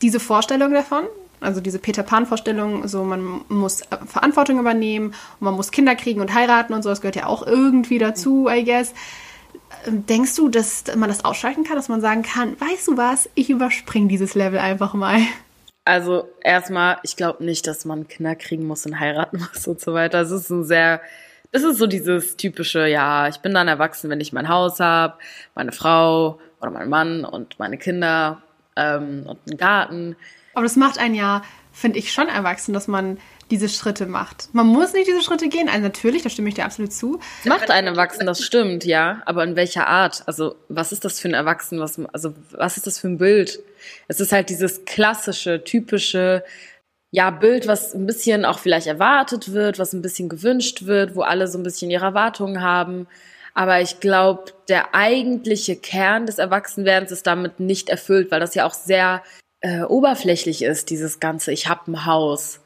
diese 0.00 0.20
Vorstellung 0.20 0.72
davon, 0.72 1.04
also 1.40 1.60
diese 1.60 1.78
Peter 1.78 2.02
Pan-Vorstellung, 2.02 2.86
so 2.86 3.02
man 3.02 3.40
muss 3.48 3.82
Verantwortung 4.06 4.58
übernehmen 4.58 5.14
man 5.40 5.54
muss 5.54 5.70
Kinder 5.70 5.94
kriegen 5.94 6.20
und 6.20 6.34
heiraten 6.34 6.74
und 6.74 6.82
so, 6.82 6.90
das 6.90 7.00
gehört 7.00 7.16
ja 7.16 7.26
auch 7.26 7.46
irgendwie 7.46 7.98
dazu, 7.98 8.48
I 8.48 8.64
guess 8.64 8.94
Denkst 9.86 10.36
du, 10.36 10.48
dass 10.48 10.84
man 10.96 11.08
das 11.08 11.24
ausschalten 11.24 11.64
kann, 11.64 11.76
dass 11.76 11.88
man 11.88 12.00
sagen 12.00 12.22
kann, 12.22 12.60
weißt 12.60 12.88
du 12.88 12.96
was, 12.96 13.28
ich 13.34 13.50
überspringe 13.50 14.08
dieses 14.08 14.34
Level 14.34 14.58
einfach 14.58 14.94
mal? 14.94 15.20
Also 15.84 16.28
erstmal, 16.42 16.98
ich 17.02 17.16
glaube 17.16 17.44
nicht, 17.44 17.66
dass 17.66 17.84
man 17.84 18.06
Kinder 18.06 18.34
kriegen 18.34 18.66
muss 18.66 18.86
und 18.86 19.00
heiraten 19.00 19.38
muss 19.52 19.66
und 19.66 19.80
so 19.80 19.94
weiter. 19.94 20.20
Das 20.20 20.30
ist 20.30 20.50
ein 20.50 20.64
sehr 20.64 21.00
Das 21.52 21.62
ist 21.62 21.78
so 21.78 21.86
dieses 21.86 22.36
typische, 22.36 22.86
ja, 22.86 23.28
ich 23.28 23.38
bin 23.38 23.54
dann 23.54 23.68
erwachsen, 23.68 24.10
wenn 24.10 24.20
ich 24.20 24.32
mein 24.32 24.48
Haus 24.48 24.78
habe, 24.80 25.14
meine 25.54 25.72
Frau 25.72 26.38
oder 26.60 26.70
mein 26.70 26.88
Mann 26.88 27.24
und 27.24 27.58
meine 27.58 27.78
Kinder 27.78 28.42
ähm, 28.76 29.24
und 29.26 29.38
einen 29.48 29.56
Garten. 29.58 30.16
Aber 30.54 30.62
das 30.64 30.76
macht 30.76 30.98
einen 30.98 31.14
ja, 31.14 31.42
finde 31.72 31.98
ich, 31.98 32.12
schon 32.12 32.28
erwachsen, 32.28 32.72
dass 32.72 32.86
man 32.86 33.18
diese 33.50 33.68
Schritte 33.68 34.06
macht. 34.06 34.48
Man 34.52 34.66
muss 34.66 34.92
nicht 34.92 35.08
diese 35.08 35.22
Schritte 35.22 35.48
gehen, 35.48 35.68
also 35.68 35.82
natürlich, 35.82 36.22
da 36.22 36.30
stimme 36.30 36.48
ich 36.48 36.54
dir 36.54 36.64
absolut 36.64 36.92
zu. 36.92 37.20
Macht 37.44 37.70
einen 37.70 37.88
erwachsen, 37.88 38.26
das 38.26 38.42
stimmt, 38.42 38.84
ja. 38.84 39.22
Aber 39.26 39.44
in 39.44 39.56
welcher 39.56 39.86
Art? 39.86 40.22
Also, 40.26 40.56
was 40.68 40.92
ist 40.92 41.04
das 41.04 41.20
für 41.20 41.28
ein 41.28 41.34
Erwachsen? 41.34 41.80
Was, 41.80 42.00
also, 42.12 42.34
was 42.52 42.76
ist 42.76 42.86
das 42.86 42.98
für 42.98 43.08
ein 43.08 43.18
Bild? 43.18 43.60
Es 44.08 44.20
ist 44.20 44.32
halt 44.32 44.50
dieses 44.50 44.84
klassische, 44.84 45.64
typische, 45.64 46.44
ja, 47.10 47.30
Bild, 47.30 47.66
was 47.66 47.94
ein 47.94 48.06
bisschen 48.06 48.44
auch 48.44 48.60
vielleicht 48.60 48.86
erwartet 48.86 49.52
wird, 49.52 49.78
was 49.78 49.92
ein 49.92 50.02
bisschen 50.02 50.28
gewünscht 50.28 50.86
wird, 50.86 51.16
wo 51.16 51.22
alle 51.22 51.48
so 51.48 51.58
ein 51.58 51.64
bisschen 51.64 51.90
ihre 51.90 52.04
Erwartungen 52.04 52.62
haben. 52.62 53.08
Aber 53.52 53.80
ich 53.80 53.98
glaube, 53.98 54.52
der 54.68 54.94
eigentliche 54.94 55.74
Kern 55.74 56.26
des 56.26 56.38
Erwachsenwerdens 56.38 57.10
ist 57.10 57.26
damit 57.26 57.58
nicht 57.58 57.88
erfüllt, 57.88 58.30
weil 58.30 58.38
das 58.38 58.54
ja 58.54 58.64
auch 58.64 58.74
sehr 58.74 59.22
äh, 59.60 59.82
oberflächlich 59.82 60.62
ist, 60.62 60.90
dieses 60.90 61.20
ganze, 61.20 61.52
ich 61.52 61.68
habe 61.68 61.90
ein 61.90 62.06
Haus. 62.06 62.59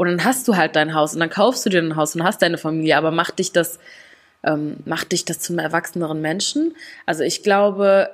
Und 0.00 0.06
dann 0.06 0.24
hast 0.24 0.48
du 0.48 0.56
halt 0.56 0.76
dein 0.76 0.94
Haus 0.94 1.12
und 1.12 1.20
dann 1.20 1.28
kaufst 1.28 1.66
du 1.66 1.68
dir 1.68 1.82
ein 1.82 1.94
Haus 1.94 2.16
und 2.16 2.24
hast 2.24 2.40
deine 2.40 2.56
Familie, 2.56 2.96
aber 2.96 3.10
macht 3.10 3.38
dich 3.38 3.52
das, 3.52 3.78
ähm, 4.42 4.78
macht 4.86 5.12
dich 5.12 5.26
das 5.26 5.40
zum 5.40 5.58
erwachseneren 5.58 6.22
Menschen? 6.22 6.74
Also 7.04 7.22
ich 7.22 7.42
glaube, 7.42 8.08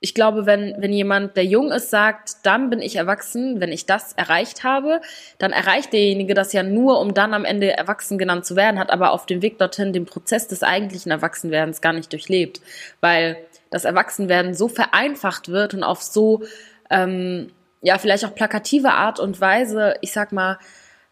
ich 0.00 0.14
glaube, 0.14 0.46
wenn, 0.46 0.74
wenn 0.78 0.92
jemand, 0.92 1.36
der 1.36 1.44
jung 1.44 1.70
ist, 1.70 1.90
sagt, 1.90 2.38
dann 2.42 2.70
bin 2.70 2.80
ich 2.82 2.96
erwachsen, 2.96 3.60
wenn 3.60 3.70
ich 3.70 3.86
das 3.86 4.14
erreicht 4.14 4.64
habe, 4.64 5.00
dann 5.38 5.52
erreicht 5.52 5.92
derjenige 5.92 6.34
das 6.34 6.52
ja 6.52 6.64
nur, 6.64 6.98
um 6.98 7.14
dann 7.14 7.34
am 7.34 7.44
Ende 7.44 7.70
erwachsen 7.70 8.18
genannt 8.18 8.44
zu 8.44 8.56
werden, 8.56 8.80
hat 8.80 8.90
aber 8.90 9.12
auf 9.12 9.26
dem 9.26 9.42
Weg 9.42 9.58
dorthin 9.58 9.92
den 9.92 10.06
Prozess 10.06 10.48
des 10.48 10.64
eigentlichen 10.64 11.12
Erwachsenwerdens 11.12 11.80
gar 11.80 11.92
nicht 11.92 12.10
durchlebt, 12.10 12.60
weil 13.00 13.36
das 13.70 13.84
Erwachsenwerden 13.84 14.54
so 14.54 14.66
vereinfacht 14.66 15.50
wird 15.50 15.72
und 15.72 15.84
auf 15.84 16.02
so, 16.02 16.42
ähm, 16.90 17.52
ja, 17.80 17.96
vielleicht 17.96 18.24
auch 18.24 18.34
plakative 18.34 18.90
Art 18.90 19.20
und 19.20 19.40
Weise, 19.40 19.94
ich 20.00 20.10
sag 20.10 20.32
mal, 20.32 20.58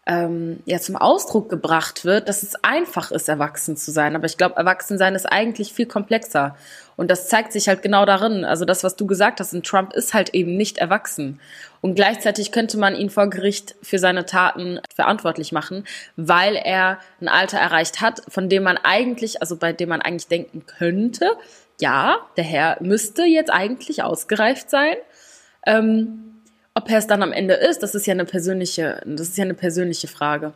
ähm, 0.05 0.59
ja 0.65 0.79
zum 0.79 0.95
Ausdruck 0.95 1.49
gebracht 1.49 2.05
wird, 2.05 2.29
dass 2.29 2.43
es 2.43 2.55
einfach 2.63 3.11
ist, 3.11 3.27
erwachsen 3.27 3.75
zu 3.75 3.91
sein. 3.91 4.15
Aber 4.15 4.25
ich 4.25 4.37
glaube, 4.37 4.55
Erwachsensein 4.55 5.15
ist 5.15 5.25
eigentlich 5.25 5.73
viel 5.73 5.87
komplexer. 5.87 6.55
Und 6.95 7.11
das 7.11 7.27
zeigt 7.27 7.51
sich 7.51 7.67
halt 7.67 7.81
genau 7.81 8.05
darin. 8.05 8.45
Also 8.45 8.65
das, 8.65 8.83
was 8.83 8.95
du 8.95 9.07
gesagt 9.07 9.39
hast, 9.39 9.53
und 9.53 9.65
Trump 9.65 9.93
ist 9.93 10.13
halt 10.13 10.33
eben 10.33 10.55
nicht 10.55 10.77
erwachsen. 10.77 11.39
Und 11.81 11.95
gleichzeitig 11.95 12.51
könnte 12.51 12.77
man 12.77 12.95
ihn 12.95 13.09
vor 13.09 13.29
Gericht 13.29 13.75
für 13.81 13.99
seine 13.99 14.25
Taten 14.25 14.79
verantwortlich 14.93 15.51
machen, 15.51 15.85
weil 16.15 16.55
er 16.55 16.99
ein 17.19 17.27
Alter 17.27 17.57
erreicht 17.57 17.99
hat, 17.99 18.21
von 18.27 18.47
dem 18.47 18.63
man 18.63 18.77
eigentlich, 18.77 19.41
also 19.41 19.57
bei 19.57 19.73
dem 19.73 19.89
man 19.89 20.01
eigentlich 20.01 20.27
denken 20.27 20.65
könnte, 20.65 21.31
ja, 21.81 22.17
der 22.37 22.45
Herr 22.45 22.77
müsste 22.79 23.23
jetzt 23.23 23.51
eigentlich 23.51 24.03
ausgereift 24.03 24.69
sein. 24.69 24.95
Ähm, 25.65 26.34
ob 26.75 26.89
er 26.89 26.99
es 26.99 27.07
dann 27.07 27.23
am 27.23 27.31
Ende 27.31 27.55
ist, 27.55 27.79
das 27.79 27.95
ist 27.95 28.05
ja 28.05 28.13
eine 28.13 28.25
persönliche, 28.25 29.01
das 29.05 29.29
ist 29.29 29.37
ja 29.37 29.45
eine 29.45 29.53
persönliche 29.53 30.07
Frage. 30.07 30.53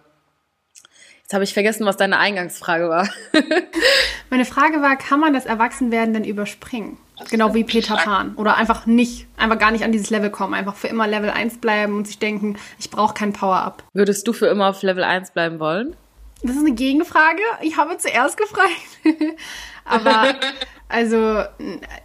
Jetzt 1.21 1.33
habe 1.33 1.43
ich 1.43 1.53
vergessen, 1.53 1.85
was 1.85 1.95
deine 1.95 2.17
Eingangsfrage 2.17 2.89
war. 2.89 3.07
Meine 4.29 4.45
Frage 4.45 4.81
war, 4.81 4.95
kann 4.95 5.19
man 5.19 5.33
das 5.33 5.45
Erwachsenwerden 5.45 6.13
denn 6.13 6.23
überspringen? 6.23 6.97
Genau 7.29 7.53
wie 7.53 7.63
Peter 7.63 7.97
Pan. 7.97 8.33
Oder 8.35 8.57
einfach 8.57 8.85
nicht, 8.85 9.27
einfach 9.37 9.59
gar 9.59 9.71
nicht 9.71 9.83
an 9.83 9.91
dieses 9.91 10.09
Level 10.09 10.31
kommen. 10.31 10.55
Einfach 10.55 10.75
für 10.75 10.87
immer 10.87 11.07
Level 11.07 11.29
1 11.29 11.59
bleiben 11.59 11.95
und 11.95 12.07
sich 12.07 12.17
denken, 12.17 12.57
ich 12.79 12.89
brauche 12.89 13.13
kein 13.13 13.33
Power-Up. 13.33 13.83
Würdest 13.93 14.27
du 14.27 14.33
für 14.33 14.47
immer 14.47 14.69
auf 14.69 14.81
Level 14.81 15.03
1 15.03 15.31
bleiben 15.31 15.59
wollen? 15.59 15.95
Das 16.41 16.55
ist 16.55 16.65
eine 16.65 16.73
Gegenfrage. 16.73 17.41
Ich 17.61 17.77
habe 17.77 17.97
zuerst 17.97 18.37
gefragt. 18.37 18.71
Aber 19.85 20.33
also 20.89 21.43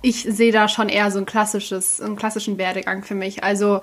ich 0.02 0.22
sehe 0.22 0.52
da 0.52 0.68
schon 0.68 0.88
eher 0.88 1.10
so 1.10 1.18
ein 1.18 1.26
klassisches, 1.26 2.00
einen 2.00 2.16
klassischen 2.16 2.58
Werdegang 2.58 3.04
für 3.04 3.14
mich. 3.14 3.42
Also 3.44 3.80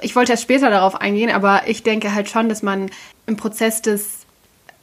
ich 0.00 0.14
wollte 0.16 0.32
erst 0.32 0.42
später 0.42 0.70
darauf 0.70 1.00
eingehen, 1.00 1.30
aber 1.30 1.62
ich 1.66 1.82
denke 1.82 2.14
halt 2.14 2.28
schon, 2.28 2.48
dass 2.48 2.62
man 2.62 2.90
im 3.26 3.36
Prozess 3.36 3.82
des 3.82 4.26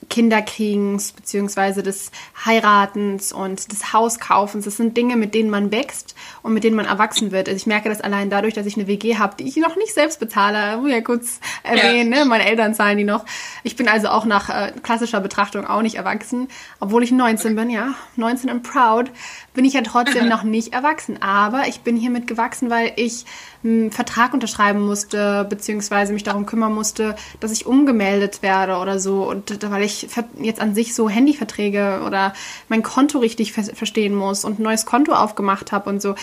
Kinderkriegens 0.09 1.11
beziehungsweise 1.11 1.83
des 1.83 2.11
Heiratens 2.45 3.31
und 3.31 3.71
des 3.71 3.93
Hauskaufens. 3.93 4.65
Das 4.65 4.77
sind 4.77 4.95
Dinge, 4.95 5.15
mit 5.15 5.33
denen 5.33 5.49
man 5.49 5.71
wächst 5.71 6.15
und 6.41 6.53
mit 6.53 6.63
denen 6.63 6.75
man 6.75 6.85
erwachsen 6.85 7.31
wird. 7.31 7.47
Also 7.47 7.57
ich 7.57 7.65
merke 7.65 7.89
das 7.89 8.01
allein 8.01 8.29
dadurch, 8.29 8.53
dass 8.53 8.65
ich 8.65 8.75
eine 8.75 8.87
WG 8.87 9.17
habe, 9.17 9.35
die 9.37 9.47
ich 9.47 9.57
noch 9.57 9.75
nicht 9.75 9.93
selbst 9.93 10.19
bezahle. 10.19 10.77
Muss 10.77 10.91
ja 10.91 11.01
kurz 11.01 11.39
erwähnen, 11.63 12.11
ja. 12.13 12.19
ne? 12.19 12.25
meine 12.25 12.45
Eltern 12.45 12.73
zahlen 12.73 12.97
die 12.97 13.03
noch. 13.03 13.25
Ich 13.63 13.75
bin 13.75 13.87
also 13.87 14.09
auch 14.09 14.25
nach 14.25 14.49
äh, 14.49 14.73
klassischer 14.83 15.21
Betrachtung 15.21 15.65
auch 15.65 15.81
nicht 15.81 15.95
erwachsen, 15.95 16.47
obwohl 16.79 17.03
ich 17.03 17.11
19 17.11 17.55
bin, 17.55 17.69
ja, 17.69 17.95
19 18.15 18.49
and 18.49 18.63
proud, 18.63 19.11
bin 19.53 19.65
ich 19.65 19.73
ja 19.73 19.81
trotzdem 19.81 20.29
noch 20.29 20.43
nicht 20.43 20.73
erwachsen. 20.73 21.21
Aber 21.21 21.67
ich 21.67 21.81
bin 21.81 21.97
hiermit 21.97 22.27
gewachsen, 22.27 22.69
weil 22.69 22.93
ich 22.95 23.25
einen 23.63 23.91
Vertrag 23.91 24.33
unterschreiben 24.33 24.81
musste, 24.81 25.45
beziehungsweise 25.49 26.13
mich 26.13 26.23
darum 26.23 26.45
kümmern 26.45 26.73
musste, 26.73 27.15
dass 27.39 27.51
ich 27.51 27.65
umgemeldet 27.65 28.41
werde 28.41 28.77
oder 28.77 28.99
so. 28.99 29.27
Und 29.27 29.59
weil 29.71 29.83
ich 29.83 29.94
jetzt 30.01 30.59
an 30.59 30.75
sich 30.75 30.95
so 30.95 31.09
Handyverträge 31.09 32.01
oder 32.05 32.33
mein 32.69 32.83
Konto 32.83 33.19
richtig 33.19 33.53
ver 33.53 33.63
verstehen 33.63 34.15
muss 34.15 34.45
und 34.45 34.59
ein 34.59 34.63
neues 34.63 34.85
Konto 34.85 35.13
aufgemacht 35.13 35.71
habe 35.71 35.89
und 35.89 36.01
so. 36.01 36.15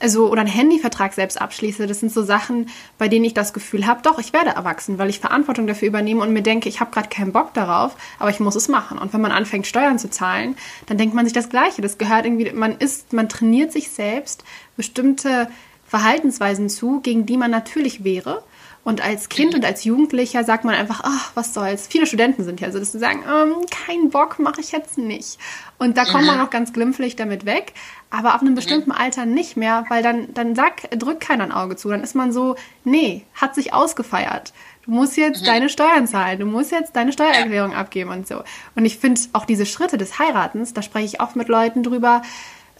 Also, 0.00 0.28
oder 0.28 0.40
einen 0.40 0.50
Handyvertrag 0.50 1.12
selbst 1.14 1.40
abschließe. 1.40 1.86
Das 1.86 2.00
sind 2.00 2.12
so 2.12 2.22
Sachen, 2.24 2.68
bei 2.98 3.08
denen 3.08 3.24
ich 3.24 3.32
das 3.32 3.52
Gefühl 3.52 3.86
habe, 3.86 4.02
doch, 4.02 4.18
ich 4.18 4.32
werde 4.32 4.50
erwachsen, 4.50 4.98
weil 4.98 5.08
ich 5.08 5.20
Verantwortung 5.20 5.66
dafür 5.66 5.88
übernehme 5.88 6.20
und 6.20 6.32
mir 6.32 6.42
denke, 6.42 6.68
ich 6.68 6.80
habe 6.80 6.90
gerade 6.90 7.08
keinen 7.08 7.32
Bock 7.32 7.54
darauf, 7.54 7.96
aber 8.18 8.30
ich 8.30 8.40
muss 8.40 8.56
es 8.56 8.68
machen. 8.68 8.98
Und 8.98 9.12
wenn 9.14 9.20
man 9.20 9.30
anfängt, 9.30 9.66
Steuern 9.66 9.98
zu 9.98 10.10
zahlen, 10.10 10.56
dann 10.86 10.98
denkt 10.98 11.14
man 11.14 11.24
sich 11.24 11.32
das 11.32 11.48
Gleiche. 11.48 11.80
Das 11.80 11.96
gehört 11.96 12.26
irgendwie, 12.26 12.50
man 12.52 12.76
ist, 12.76 13.12
man 13.12 13.28
trainiert 13.28 13.72
sich 13.72 13.90
selbst 13.90 14.42
bestimmte 14.76 15.48
Verhaltensweisen 15.86 16.68
zu, 16.68 17.00
gegen 17.00 17.24
die 17.24 17.36
man 17.36 17.52
natürlich 17.52 18.02
wäre. 18.02 18.42
Und 18.84 19.02
als 19.02 19.30
Kind 19.30 19.52
mhm. 19.52 19.58
und 19.58 19.64
als 19.64 19.84
Jugendlicher 19.84 20.44
sagt 20.44 20.64
man 20.64 20.74
einfach, 20.74 21.00
ach, 21.02 21.32
was 21.34 21.54
soll's. 21.54 21.86
Viele 21.86 22.06
Studenten 22.06 22.44
sind 22.44 22.60
ja 22.60 22.70
so, 22.70 22.78
dass 22.78 22.92
sie 22.92 22.98
sagen, 22.98 23.24
ähm, 23.26 23.64
kein 23.70 24.10
Bock 24.10 24.38
mache 24.38 24.60
ich 24.60 24.72
jetzt 24.72 24.98
nicht. 24.98 25.38
Und 25.78 25.96
da 25.96 26.04
kommt 26.04 26.26
man 26.26 26.40
auch 26.40 26.50
ganz 26.50 26.72
glimpflich 26.72 27.16
damit 27.16 27.46
weg, 27.46 27.72
aber 28.10 28.34
auf 28.34 28.42
einem 28.42 28.52
mhm. 28.52 28.56
bestimmten 28.56 28.92
Alter 28.92 29.24
nicht 29.24 29.56
mehr, 29.56 29.86
weil 29.88 30.02
dann, 30.02 30.32
dann 30.34 30.54
sagt, 30.54 30.88
drückt 31.02 31.20
keiner 31.20 31.44
ein 31.44 31.52
Auge 31.52 31.76
zu. 31.76 31.88
Dann 31.88 32.02
ist 32.02 32.14
man 32.14 32.32
so, 32.32 32.56
nee, 32.84 33.24
hat 33.34 33.54
sich 33.54 33.72
ausgefeiert. 33.72 34.52
Du 34.84 34.90
musst 34.90 35.16
jetzt 35.16 35.42
mhm. 35.42 35.46
deine 35.46 35.68
Steuern 35.70 36.06
zahlen, 36.06 36.38
du 36.38 36.46
musst 36.46 36.70
jetzt 36.70 36.94
deine 36.94 37.12
Steuererklärung 37.12 37.74
abgeben 37.74 38.10
und 38.10 38.28
so. 38.28 38.42
Und 38.76 38.84
ich 38.84 38.98
finde 38.98 39.20
auch 39.32 39.46
diese 39.46 39.64
Schritte 39.64 39.96
des 39.96 40.18
Heiratens, 40.18 40.74
da 40.74 40.82
spreche 40.82 41.06
ich 41.06 41.20
oft 41.22 41.36
mit 41.36 41.48
Leuten 41.48 41.82
drüber, 41.82 42.20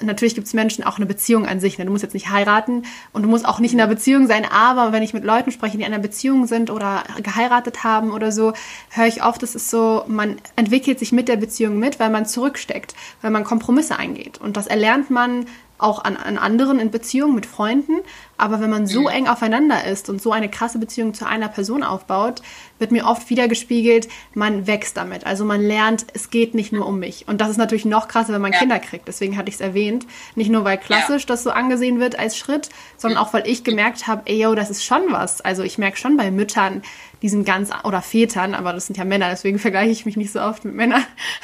natürlich 0.01 0.35
gibt 0.35 0.47
es 0.47 0.55
Menschen 0.55 0.85
auch 0.85 0.97
eine 0.97 1.07
Beziehung 1.07 1.47
an 1.47 1.61
sich. 1.61 1.79
Ne? 1.79 1.85
Du 1.85 1.91
musst 1.91 2.03
jetzt 2.03 2.15
nicht 2.15 2.31
heiraten 2.31 2.83
und 3.13 3.23
du 3.23 3.29
musst 3.29 3.47
auch 3.47 3.61
nicht 3.61 3.73
in 3.73 3.81
einer 3.81 3.89
Beziehung 3.89 4.27
sein, 4.27 4.45
aber 4.51 4.93
wenn 4.93 5.03
ich 5.03 5.15
mit 5.15 5.25
Leuten 5.25 5.51
spreche, 5.51 5.77
die 5.77 5.85
in 5.85 5.93
einer 5.93 6.03
Beziehung 6.03 6.47
sind 6.47 6.71
oder 6.71 7.05
geheiratet 7.23 7.85
haben 7.85 8.11
oder 8.11 8.33
so, 8.33 8.53
höre 8.91 9.07
ich 9.07 9.23
oft, 9.23 9.43
es 9.43 9.55
ist 9.55 9.71
so, 9.71 10.05
man 10.09 10.37
entwickelt 10.57 10.99
sich 10.99 11.13
mit 11.13 11.29
der 11.29 11.37
Beziehung 11.37 11.79
mit, 11.79 12.01
weil 12.01 12.11
man 12.11 12.27
zurücksteckt, 12.27 12.95
weil 13.23 13.31
man 13.31 13.45
Kompromisse 13.45 13.99
eingeht. 13.99 14.39
Und 14.39 14.57
das 14.57 14.67
erlernt 14.67 15.11
man 15.11 15.47
auch 15.79 16.05
an, 16.05 16.17
an 16.17 16.39
anderen 16.39 16.79
in 16.79 16.91
Beziehungen 16.91 17.35
mit 17.35 17.47
Freunden. 17.47 18.01
Aber 18.37 18.61
wenn 18.61 18.71
man 18.71 18.87
so 18.87 19.03
mhm. 19.03 19.09
eng 19.09 19.29
aufeinander 19.29 19.85
ist 19.85 20.09
und 20.09 20.21
so 20.21 20.33
eine 20.33 20.49
krasse 20.49 20.79
Beziehung 20.79 21.15
zu 21.15 21.27
einer 21.27 21.49
Person 21.49 21.83
aufbaut, 21.83 22.43
wird 22.79 22.91
mir 22.91 23.07
oft 23.07 23.31
wieder 23.31 23.49
gespiegelt, 23.49 24.09
man 24.35 24.67
wächst 24.67 24.97
damit. 24.97 25.27
Also 25.27 25.45
man 25.45 25.61
lernt, 25.61 26.07
es 26.15 26.31
geht 26.31 26.55
nicht 26.55 26.73
nur 26.73 26.87
um 26.87 26.99
mich. 26.99 27.27
Und 27.29 27.41
das 27.41 27.51
ist 27.51 27.57
natürlich 27.57 27.85
noch 27.85 28.09
krasser, 28.09 28.33
wenn 28.33 28.41
man 28.41 28.53
ja. 28.53 28.59
Kinder 28.59 28.79
kriegt. 28.79 29.07
Deswegen 29.09 29.37
hatte 29.37 29.49
ich 29.49 29.57
es 29.57 29.61
erwähnt. 29.61 30.07
Nicht 30.35 30.51
nur, 30.51 30.65
weil 30.65 30.79
klassisch 30.79 31.23
ja. 31.23 31.29
das 31.29 31.45
so 31.45 31.51
angesehen 31.51 32.01
wird 32.01 32.19
als 32.19 32.37
Schritt, 32.37 32.71
sondern 32.97 33.19
auch, 33.19 33.33
weil 33.33 33.47
ich 33.47 33.63
gemerkt 33.63 34.07
habe, 34.07 34.23
ey, 34.27 34.43
yo, 34.43 34.55
das 34.55 34.71
ist 34.71 34.85
schon 34.85 35.03
was. 35.11 35.41
Also 35.41 35.63
ich 35.63 35.79
merke 35.79 35.97
schon 35.97 36.17
bei 36.17 36.31
Müttern, 36.31 36.83
die 37.23 37.29
sind 37.29 37.47
ganz, 37.47 37.71
oder 37.85 38.03
Vätern, 38.03 38.55
aber 38.55 38.73
das 38.73 38.87
sind 38.87 38.97
ja 38.97 39.05
Männer, 39.05 39.31
deswegen 39.31 39.59
vergleiche 39.59 39.91
ich 39.91 40.05
mich 40.05 40.17
nicht 40.17 40.33
so 40.33 40.41
oft 40.41 40.65
mit 40.65 40.75
Männern. 40.75 41.05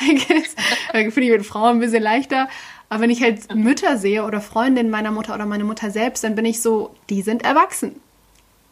Finde 0.93 1.21
ich 1.21 1.31
mit 1.31 1.47
Frauen 1.47 1.77
ein 1.77 1.81
bisschen 1.81 2.03
leichter. 2.03 2.49
Aber 2.91 3.03
wenn 3.03 3.11
ich 3.11 3.23
halt 3.23 3.55
Mütter 3.55 3.97
sehe 3.97 4.25
oder 4.25 4.41
Freundinnen 4.41 4.91
meiner 4.91 5.13
Mutter 5.13 5.35
oder 5.35 5.47
meine 5.47 5.65
Mutter 5.65 5.91
selbst, 5.91 6.25
dann 6.25 6.35
bin 6.35 6.45
ich 6.45 6.61
so, 6.61 6.95
die 7.09 7.23
sind 7.23 7.45
erwachsen. 7.45 7.95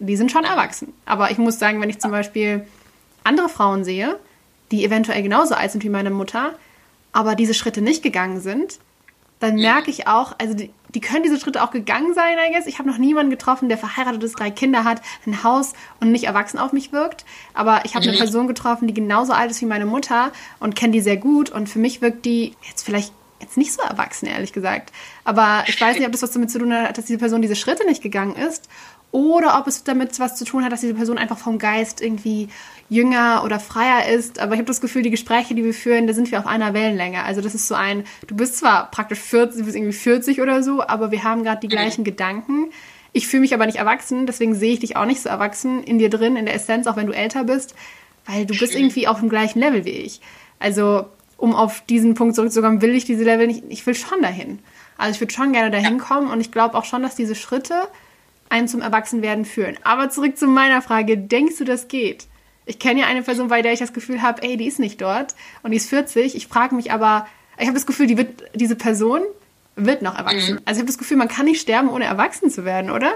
Die 0.00 0.16
sind 0.16 0.32
schon 0.32 0.44
erwachsen. 0.44 0.92
Aber 1.06 1.30
ich 1.30 1.38
muss 1.38 1.58
sagen, 1.58 1.80
wenn 1.80 1.88
ich 1.88 2.00
zum 2.00 2.10
Beispiel 2.10 2.66
andere 3.22 3.48
Frauen 3.48 3.84
sehe, 3.84 4.18
die 4.72 4.84
eventuell 4.84 5.22
genauso 5.22 5.54
alt 5.54 5.70
sind 5.70 5.84
wie 5.84 5.88
meine 5.88 6.10
Mutter, 6.10 6.54
aber 7.12 7.37
diese 7.37 7.54
Schritte 7.54 7.80
nicht 7.80 8.02
gegangen 8.02 8.40
sind, 8.40 8.80
dann 9.38 9.54
merke 9.54 9.90
ich 9.90 10.08
auch, 10.08 10.34
also 10.38 10.54
die, 10.54 10.70
die 10.94 11.00
können 11.00 11.22
diese 11.22 11.38
Schritte 11.38 11.62
auch 11.62 11.70
gegangen 11.70 12.12
sein, 12.12 12.38
I 12.38 12.52
guess. 12.52 12.66
Ich 12.66 12.80
habe 12.80 12.88
noch 12.88 12.98
niemanden 12.98 13.30
getroffen, 13.30 13.68
der 13.68 13.78
verheiratet 13.78 14.22
ist, 14.25 14.38
drei 14.38 14.50
Kinder 14.50 14.82
hat, 14.82 15.00
ein 15.26 15.44
Haus 15.44 15.75
und 16.00 16.10
nicht 16.10 16.25
erwachsen 16.25 16.58
auf 16.58 16.72
mich 16.72 16.92
wirkt. 16.92 17.25
Aber 17.54 17.84
ich 17.84 17.94
habe 17.94 18.02
eine 18.02 18.14
mhm. 18.14 18.18
Person 18.18 18.48
getroffen, 18.48 18.88
die 18.88 18.94
genauso 18.94 19.32
alt 19.32 19.52
ist 19.52 19.60
wie 19.60 19.66
meine 19.66 19.87
Mutter 19.87 20.32
und 20.58 20.75
kenne 20.75 20.92
die 20.92 21.00
sehr 21.00 21.18
gut. 21.18 21.50
Und 21.50 21.68
für 21.68 21.78
mich 21.78 22.00
wirkt 22.00 22.25
die 22.25 22.56
jetzt 22.66 22.84
vielleicht 22.84 23.12
jetzt 23.40 23.57
nicht 23.57 23.73
so 23.73 23.83
erwachsen, 23.83 24.26
ehrlich 24.26 24.52
gesagt. 24.52 24.92
Aber 25.25 25.64
ich 25.66 25.80
weiß 25.80 25.97
nicht, 25.97 26.07
ob 26.07 26.12
das 26.12 26.23
was 26.23 26.33
damit 26.33 26.50
zu 26.50 26.59
tun 26.59 26.73
hat, 26.73 26.99
dass 26.99 27.04
diese 27.04 27.18
Person 27.18 27.42
diese 27.42 27.57
Schritte 27.57 27.87
nicht 27.87 28.02
gegangen 28.02 28.37
ist 28.37 28.68
oder 29.11 29.59
ob 29.59 29.66
es 29.66 29.85
damit 29.85 30.18
was 30.21 30.37
zu 30.37 30.45
tun 30.45 30.64
hat, 30.64 30.73
dass 30.73 30.83
diese 30.83 30.95
Person 30.95 31.16
einfach 31.16 31.38
vom 31.38 31.59
Geist 31.59 32.02
irgendwie 32.02 32.49
jünger 32.90 33.42
oder 33.45 33.59
freier 33.59 34.09
ist. 34.12 34.38
Aber 34.38 34.52
ich 34.52 34.59
habe 34.59 34.66
das 34.66 34.80
Gefühl, 34.80 35.02
die 35.02 35.11
Gespräche, 35.11 35.54
die 35.54 35.64
wir 35.64 35.75
führen, 35.75 36.07
da 36.07 36.12
sind 36.12 36.30
wir 36.30 36.38
auf 36.38 36.47
einer 36.47 36.75
Wellenlänge. 36.75 37.25
Also 37.25 37.40
das 37.40 37.54
ist 37.54 37.68
so 37.68 37.75
ein, 37.75 38.04
du 38.26 38.37
bist 38.37 38.59
zwar 38.59 38.90
praktisch 38.90 39.21
40, 39.21 39.61
du 39.61 39.64
bist 39.64 39.76
irgendwie 39.76 39.92
40 39.92 40.40
oder 40.40 40.62
so, 40.62 40.83
aber 40.83 41.11
wir 41.11 41.25
haben 41.25 41.42
gerade 41.42 41.61
die 41.61 41.68
gleichen 41.68 42.04
Gedanken. 42.04 42.71
Ich 43.12 43.26
fühle 43.26 43.40
mich 43.40 43.54
aber 43.54 43.64
nicht 43.64 43.78
erwachsen, 43.78 44.26
deswegen 44.26 44.54
sehe 44.54 44.75
ich 44.75 44.80
dich 44.80 44.97
auch 44.97 45.07
nicht 45.07 45.23
so 45.23 45.30
erwachsen 45.30 45.83
in 45.83 45.99
dir 45.99 46.11
drin, 46.11 46.37
in 46.37 46.45
der 46.45 46.54
Essenz, 46.54 46.87
auch 46.87 46.97
wenn 46.97 47.07
du 47.07 47.14
älter 47.14 47.45
bist, 47.45 47.75
weil 48.26 48.45
du 48.45 48.57
bist 48.57 48.75
irgendwie 48.75 49.09
auf 49.09 49.21
dem 49.21 49.30
gleichen 49.30 49.61
Level 49.61 49.87
wie 49.87 49.90
ich. 49.90 50.21
Also 50.59 51.07
um 51.38 51.54
auf 51.54 51.80
diesen 51.88 52.14
Punkt 52.14 52.35
zurückzukommen, 52.35 52.83
will 52.83 52.95
ich 52.95 53.07
diese 53.07 53.25
Level 53.25 53.47
nicht, 53.47 53.64
ich 53.71 53.87
will 53.87 53.95
schon 53.95 54.21
dahin. 54.21 54.59
Also 54.99 55.12
ich 55.12 55.21
würde 55.21 55.33
schon 55.33 55.52
gerne 55.52 55.71
dahin 55.71 55.99
kommen 55.99 56.30
und 56.30 56.40
ich 56.40 56.52
glaube 56.52 56.76
auch 56.76 56.85
schon, 56.85 57.02
dass 57.02 57.14
diese 57.14 57.35
Schritte 57.35 57.88
einen 58.50 58.68
zum 58.68 58.83
Erwachsenwerden 58.83 59.45
führen. 59.45 59.76
Aber 59.85 60.11
zurück 60.11 60.37
zu 60.37 60.47
meiner 60.47 60.83
Frage, 60.83 61.16
denkst 61.16 61.57
du, 61.59 61.64
das 61.64 61.88
geht? 61.88 62.26
Ich 62.66 62.78
kenne 62.78 63.00
ja 63.00 63.07
eine 63.07 63.23
Person, 63.23 63.49
bei 63.49 63.62
der 63.62 63.73
ich 63.73 63.78
das 63.78 63.92
Gefühl 63.92 64.21
habe, 64.21 64.42
ey, 64.42 64.57
die 64.57 64.66
ist 64.66 64.78
nicht 64.78 65.00
dort 65.00 65.35
und 65.62 65.71
die 65.71 65.76
ist 65.78 65.88
40. 65.88 66.35
Ich 66.35 66.49
frage 66.49 66.75
mich 66.75 66.92
aber, 66.92 67.26
ich 67.57 67.66
habe 67.66 67.75
das 67.75 67.87
Gefühl, 67.87 68.07
die 68.07 68.18
wird, 68.18 68.42
diese 68.54 68.76
Person 68.76 69.23
wird 69.76 70.02
noch 70.02 70.18
erwachsen. 70.18 70.54
Mhm. 70.54 70.61
Also 70.64 70.78
ich 70.78 70.83
habe 70.83 70.87
das 70.87 70.99
Gefühl, 70.99 71.16
man 71.16 71.28
kann 71.28 71.47
nicht 71.47 71.61
sterben, 71.61 71.88
ohne 71.88 72.04
erwachsen 72.04 72.50
zu 72.50 72.64
werden, 72.64 72.90
oder? 72.90 73.12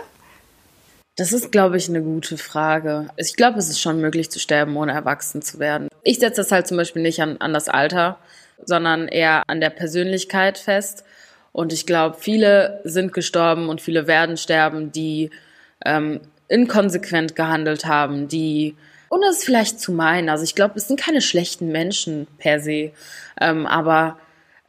Das 1.16 1.32
ist, 1.32 1.52
glaube 1.52 1.76
ich, 1.76 1.88
eine 1.88 2.00
gute 2.00 2.38
Frage. 2.38 3.08
Ich 3.16 3.36
glaube, 3.36 3.58
es 3.58 3.68
ist 3.68 3.80
schon 3.80 4.00
möglich 4.00 4.30
zu 4.30 4.38
sterben, 4.38 4.76
ohne 4.76 4.92
erwachsen 4.92 5.42
zu 5.42 5.58
werden. 5.58 5.88
Ich 6.02 6.18
setze 6.18 6.40
das 6.40 6.52
halt 6.52 6.66
zum 6.66 6.76
Beispiel 6.76 7.02
nicht 7.02 7.20
an, 7.20 7.36
an 7.38 7.52
das 7.52 7.68
Alter, 7.68 8.18
sondern 8.64 9.08
eher 9.08 9.44
an 9.48 9.60
der 9.60 9.70
Persönlichkeit 9.70 10.58
fest. 10.58 11.04
Und 11.52 11.72
ich 11.72 11.86
glaube, 11.86 12.16
viele 12.18 12.80
sind 12.84 13.12
gestorben 13.12 13.68
und 13.68 13.80
viele 13.80 14.06
werden 14.06 14.36
sterben, 14.36 14.90
die 14.90 15.30
ähm, 15.84 16.20
inkonsequent 16.48 17.36
gehandelt 17.36 17.86
haben, 17.86 18.28
die, 18.28 18.76
ohne 19.10 19.26
es 19.26 19.44
vielleicht 19.44 19.80
zu 19.80 19.92
meinen, 19.92 20.28
also 20.28 20.44
ich 20.44 20.54
glaube, 20.54 20.74
es 20.76 20.88
sind 20.88 21.00
keine 21.00 21.20
schlechten 21.20 21.70
Menschen 21.72 22.26
per 22.38 22.60
se, 22.60 22.92
ähm, 23.40 23.66
aber 23.66 24.18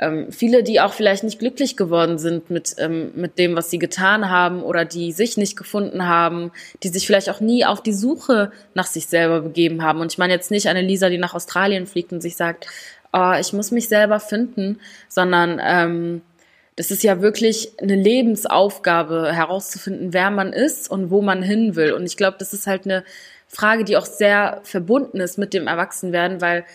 ähm, 0.04 0.32
viele, 0.32 0.64
die 0.64 0.82
auch 0.82 0.94
vielleicht 0.94 1.24
nicht 1.24 1.40
glücklich 1.40 1.78
geworden 1.78 2.20
sind 2.20 2.50
mit, 2.50 2.76
ähm, 2.78 3.12
mit 3.16 3.38
dem, 3.38 3.56
was 3.56 3.70
sie 3.70 3.80
getan 3.80 4.30
haben 4.30 4.62
oder 4.62 4.86
die 4.86 5.12
sich 5.12 5.38
nicht 5.38 5.56
gefunden 5.56 6.08
haben, 6.08 6.52
die 6.84 6.90
sich 6.90 7.08
vielleicht 7.08 7.30
auch 7.30 7.40
nie 7.40 7.66
auf 7.66 7.82
die 7.82 7.94
Suche 7.94 8.52
nach 8.74 8.88
sich 8.88 9.08
selber 9.08 9.42
begeben 9.42 9.84
haben. 9.84 10.02
Und 10.02 10.12
ich 10.12 10.18
meine 10.18 10.34
jetzt 10.34 10.52
nicht 10.52 10.68
eine 10.68 10.82
Lisa, 10.82 11.10
die 11.10 11.18
nach 11.18 11.34
Australien 11.34 11.88
fliegt 11.88 12.12
und 12.12 12.22
sich 12.22 12.36
sagt, 12.36 12.68
oh, 13.14 13.34
ich 13.40 13.54
muss 13.54 13.72
mich 13.72 13.88
selber 13.88 14.20
finden, 14.20 14.80
sondern 15.08 15.62
ähm, 15.64 16.22
das 16.76 16.92
ist 16.92 17.04
ja 17.04 17.22
wirklich 17.22 17.72
eine 17.80 17.96
Lebensaufgabe, 17.96 19.32
herauszufinden, 19.32 20.14
wer 20.14 20.32
man 20.32 20.54
ist 20.54 20.90
und 20.90 21.12
wo 21.12 21.22
man 21.22 21.44
hin 21.44 21.76
will. 21.76 21.94
Und 21.94 22.06
ich 22.06 22.18
glaube, 22.18 22.38
das 22.40 22.54
ist 22.54 22.68
halt 22.68 22.86
eine 22.86 23.04
Frage, 23.48 23.84
die 23.84 23.96
auch 23.96 24.06
sehr 24.06 24.60
verbunden 24.64 25.20
ist 25.20 25.38
mit 25.38 25.54
dem 25.54 25.68
Erwachsenwerden, 25.68 26.42
weil 26.42 26.66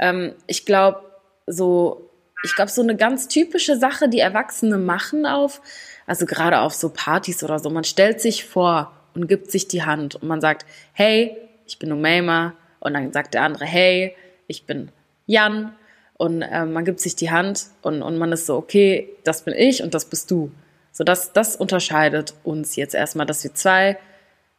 ähm, 0.00 0.34
ich 0.48 0.66
glaube, 0.66 1.02
so 1.46 2.10
ich 2.44 2.54
glaube, 2.54 2.70
so 2.70 2.82
eine 2.82 2.96
ganz 2.96 3.28
typische 3.28 3.76
Sache, 3.76 4.08
die 4.08 4.20
Erwachsene 4.20 4.78
machen 4.78 5.26
auf, 5.26 5.60
also 6.06 6.26
gerade 6.26 6.60
auf 6.60 6.74
so 6.74 6.90
Partys 6.90 7.42
oder 7.42 7.58
so, 7.58 7.70
man 7.70 7.84
stellt 7.84 8.20
sich 8.20 8.44
vor 8.44 8.92
und 9.14 9.26
gibt 9.26 9.50
sich 9.50 9.66
die 9.66 9.84
Hand 9.84 10.16
und 10.16 10.28
man 10.28 10.40
sagt, 10.40 10.66
hey, 10.92 11.36
ich 11.66 11.78
bin 11.78 11.90
Umayma 11.90 12.54
und 12.80 12.94
dann 12.94 13.12
sagt 13.12 13.34
der 13.34 13.42
andere, 13.42 13.64
hey, 13.64 14.14
ich 14.46 14.66
bin 14.66 14.90
Jan. 15.26 15.74
Und 16.16 16.42
äh, 16.42 16.64
man 16.64 16.84
gibt 16.84 17.00
sich 17.00 17.16
die 17.16 17.30
Hand 17.30 17.66
und, 17.82 18.02
und 18.02 18.18
man 18.18 18.30
ist 18.30 18.46
so, 18.46 18.56
okay, 18.56 19.08
das 19.24 19.42
bin 19.42 19.54
ich 19.54 19.82
und 19.82 19.94
das 19.94 20.04
bist 20.04 20.30
du. 20.30 20.52
So, 20.92 21.02
das, 21.02 21.32
das 21.32 21.56
unterscheidet 21.56 22.34
uns 22.44 22.76
jetzt 22.76 22.94
erstmal, 22.94 23.26
dass 23.26 23.42
wir 23.42 23.52
zwei 23.52 23.98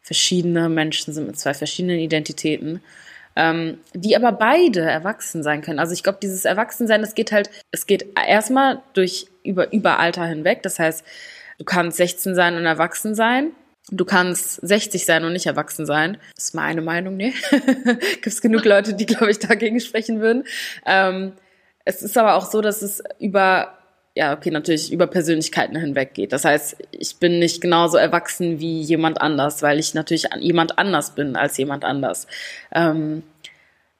verschiedene 0.01 0.68
Menschen 0.68 1.13
sind 1.13 1.27
mit 1.27 1.39
zwei 1.39 1.54
verschiedenen 1.54 2.00
Identitäten 2.00 2.82
ähm, 3.36 3.80
die 3.94 4.15
aber 4.15 4.32
beide 4.32 4.82
erwachsen 4.82 5.44
sein 5.44 5.62
können. 5.62 5.80
Also 5.80 5.94
ich 5.94 6.04
glaube, 6.04 6.20
dieses 6.22 6.46
Erwachsensein, 6.46 7.01
es 7.04 7.15
geht 7.15 7.32
halt, 7.32 7.50
es 7.72 7.86
geht 7.86 8.08
erstmal 8.15 8.82
durch 8.94 9.27
über, 9.44 9.72
über 9.74 10.00
Alter 10.00 10.25
hinweg. 10.25 10.63
Das 10.63 10.80
heißt, 10.80 11.04
du 11.58 11.65
kannst 11.65 11.98
16 11.98 12.36
sein 12.36 12.56
und 12.56 12.65
erwachsen 12.65 13.16
sein. 13.16 13.51
Du 13.92 14.05
kannst 14.05 14.68
60 14.68 15.05
sein 15.05 15.25
und 15.25 15.33
nicht 15.33 15.46
erwachsen 15.46 15.86
sein. 15.86 16.18
Das 16.36 16.46
ist 16.46 16.55
meine 16.55 16.81
Meinung, 16.81 17.18
ne? 17.18 17.33
Gibt 17.51 18.27
es 18.27 18.42
genug 18.42 18.66
Leute, 18.66 18.96
die, 18.96 19.05
glaube 19.05 19.29
ich, 19.29 19.38
dagegen 19.38 19.79
sprechen 19.79 20.22
würden. 20.22 20.46
Ähm, 20.88 21.33
es 21.83 22.01
ist 22.01 22.18
aber 22.18 22.33
auch 22.36 22.50
so, 22.50 22.62
dass 22.62 22.81
es 22.81 23.03
über 23.20 23.77
ja, 24.18 24.33
okay, 24.33 24.50
natürlich 24.50 24.94
über 24.94 25.07
Persönlichkeiten 25.07 25.75
hinweg 25.75 26.14
geht. 26.14 26.31
Das 26.31 26.46
heißt, 26.46 26.77
ich 26.92 27.18
bin 27.18 27.38
nicht 27.38 27.59
genauso 27.59 27.98
erwachsen 27.98 28.62
wie 28.62 28.81
jemand 28.81 29.20
anders, 29.20 29.62
weil 29.62 29.77
ich 29.77 29.94
natürlich 29.94 30.27
jemand 30.40 30.79
anders 30.79 31.16
bin 31.16 31.36
als 31.36 31.57
jemand 31.57 31.83
anders. 31.83 32.25
Ähm, 32.74 33.24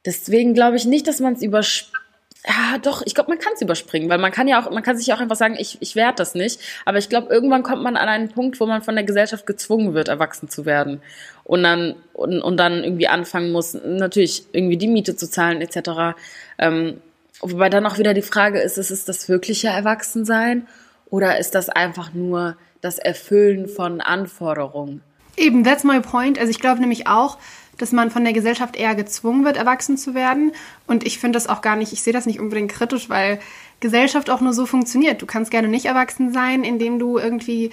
deswegen 0.06 0.54
glaube 0.54 0.78
ich 0.78 0.86
nicht, 0.86 1.08
dass 1.08 1.20
man 1.20 1.34
es 1.34 1.42
überspringt. 1.42 2.02
Ja, 2.48 2.78
doch, 2.78 3.02
ich 3.04 3.16
glaube, 3.16 3.32
man 3.32 3.40
kann 3.40 3.54
es 3.56 3.62
überspringen, 3.64 4.08
weil 4.08 4.20
man 4.20 4.32
kann 4.32 4.48
ja 4.48 4.62
auch, 4.62 4.70
man 4.70 4.84
kann 4.84 4.96
sich 4.96 5.08
ja 5.08 5.16
auch 5.16 5.20
einfach 5.20 5.36
sagen, 5.36 5.56
ich, 5.58 5.80
ich 5.80 5.96
werde 5.96 6.18
das 6.18 6.36
nicht. 6.36 6.60
Aber 6.86 7.00
ich 7.00 7.10
glaube, 7.10 7.34
irgendwann 7.34 7.64
kommt 7.64 7.82
man 7.82 7.98
an 7.98 8.08
einen 8.08 8.30
Punkt, 8.30 8.60
wo 8.60 8.68
man 8.68 8.84
von 8.84 8.94
der 8.94 9.04
Gesellschaft 9.04 9.48
gezwungen 9.48 9.96
wird, 9.96 10.10
erwachsen 10.10 10.48
zu 10.48 10.64
werden. 10.64 11.02
Und 11.44 11.64
dann, 11.64 11.96
und, 12.14 12.42
und 12.44 12.58
dann 12.58 12.84
irgendwie 12.84 13.08
anfangen 13.08 13.52
muss, 13.52 13.74
natürlich 13.74 14.46
irgendwie 14.52 14.78
die 14.78 14.88
Miete 14.88 15.16
zu 15.16 15.28
zahlen, 15.28 15.60
etc. 15.60 16.16
Ähm, 16.60 17.02
Wobei 17.42 17.70
dann 17.70 17.86
auch 17.86 17.98
wieder 17.98 18.14
die 18.14 18.22
Frage 18.22 18.60
ist, 18.60 18.78
ist 18.78 18.92
es 18.92 19.06
das 19.06 19.30
wirkliche 19.30 19.68
Erwachsensein 19.68 20.68
oder 21.10 21.38
ist 21.38 21.54
das 21.56 21.70
einfach 21.70 22.14
nur 22.14 22.58
das 22.82 22.98
Erfüllen 22.98 23.68
von 23.68 24.02
Anforderungen? 24.02 25.02
Eben, 25.38 25.64
that's 25.64 25.84
my 25.84 26.00
point. 26.00 26.40
Also 26.40 26.50
ich 26.50 26.60
glaube 26.60 26.80
nämlich 26.80 27.08
auch, 27.08 27.38
dass 27.78 27.92
man 27.92 28.10
von 28.10 28.24
der 28.24 28.34
Gesellschaft 28.34 28.76
eher 28.76 28.96
gezwungen 28.96 29.44
wird, 29.44 29.58
erwachsen 29.58 29.98
zu 29.98 30.14
werden. 30.14 30.54
Und 30.88 31.06
ich 31.06 31.20
finde 31.20 31.38
das 31.38 31.48
auch 31.48 31.62
gar 31.62 31.76
nicht, 31.76 31.94
ich 31.94 32.02
sehe 32.02 32.14
das 32.14 32.26
nicht 32.26 32.40
unbedingt 32.40 32.72
kritisch, 32.72 33.10
weil 33.10 33.40
Gesellschaft 33.80 34.30
auch 34.30 34.42
nur 34.42 34.54
so 34.54 34.66
funktioniert. 34.66 35.22
Du 35.22 35.26
kannst 35.26 35.52
gerne 35.52 35.68
nicht 35.68 35.86
erwachsen 35.86 36.32
sein, 36.32 36.64
indem 36.64 37.00
du 37.00 37.18
irgendwie 37.18 37.72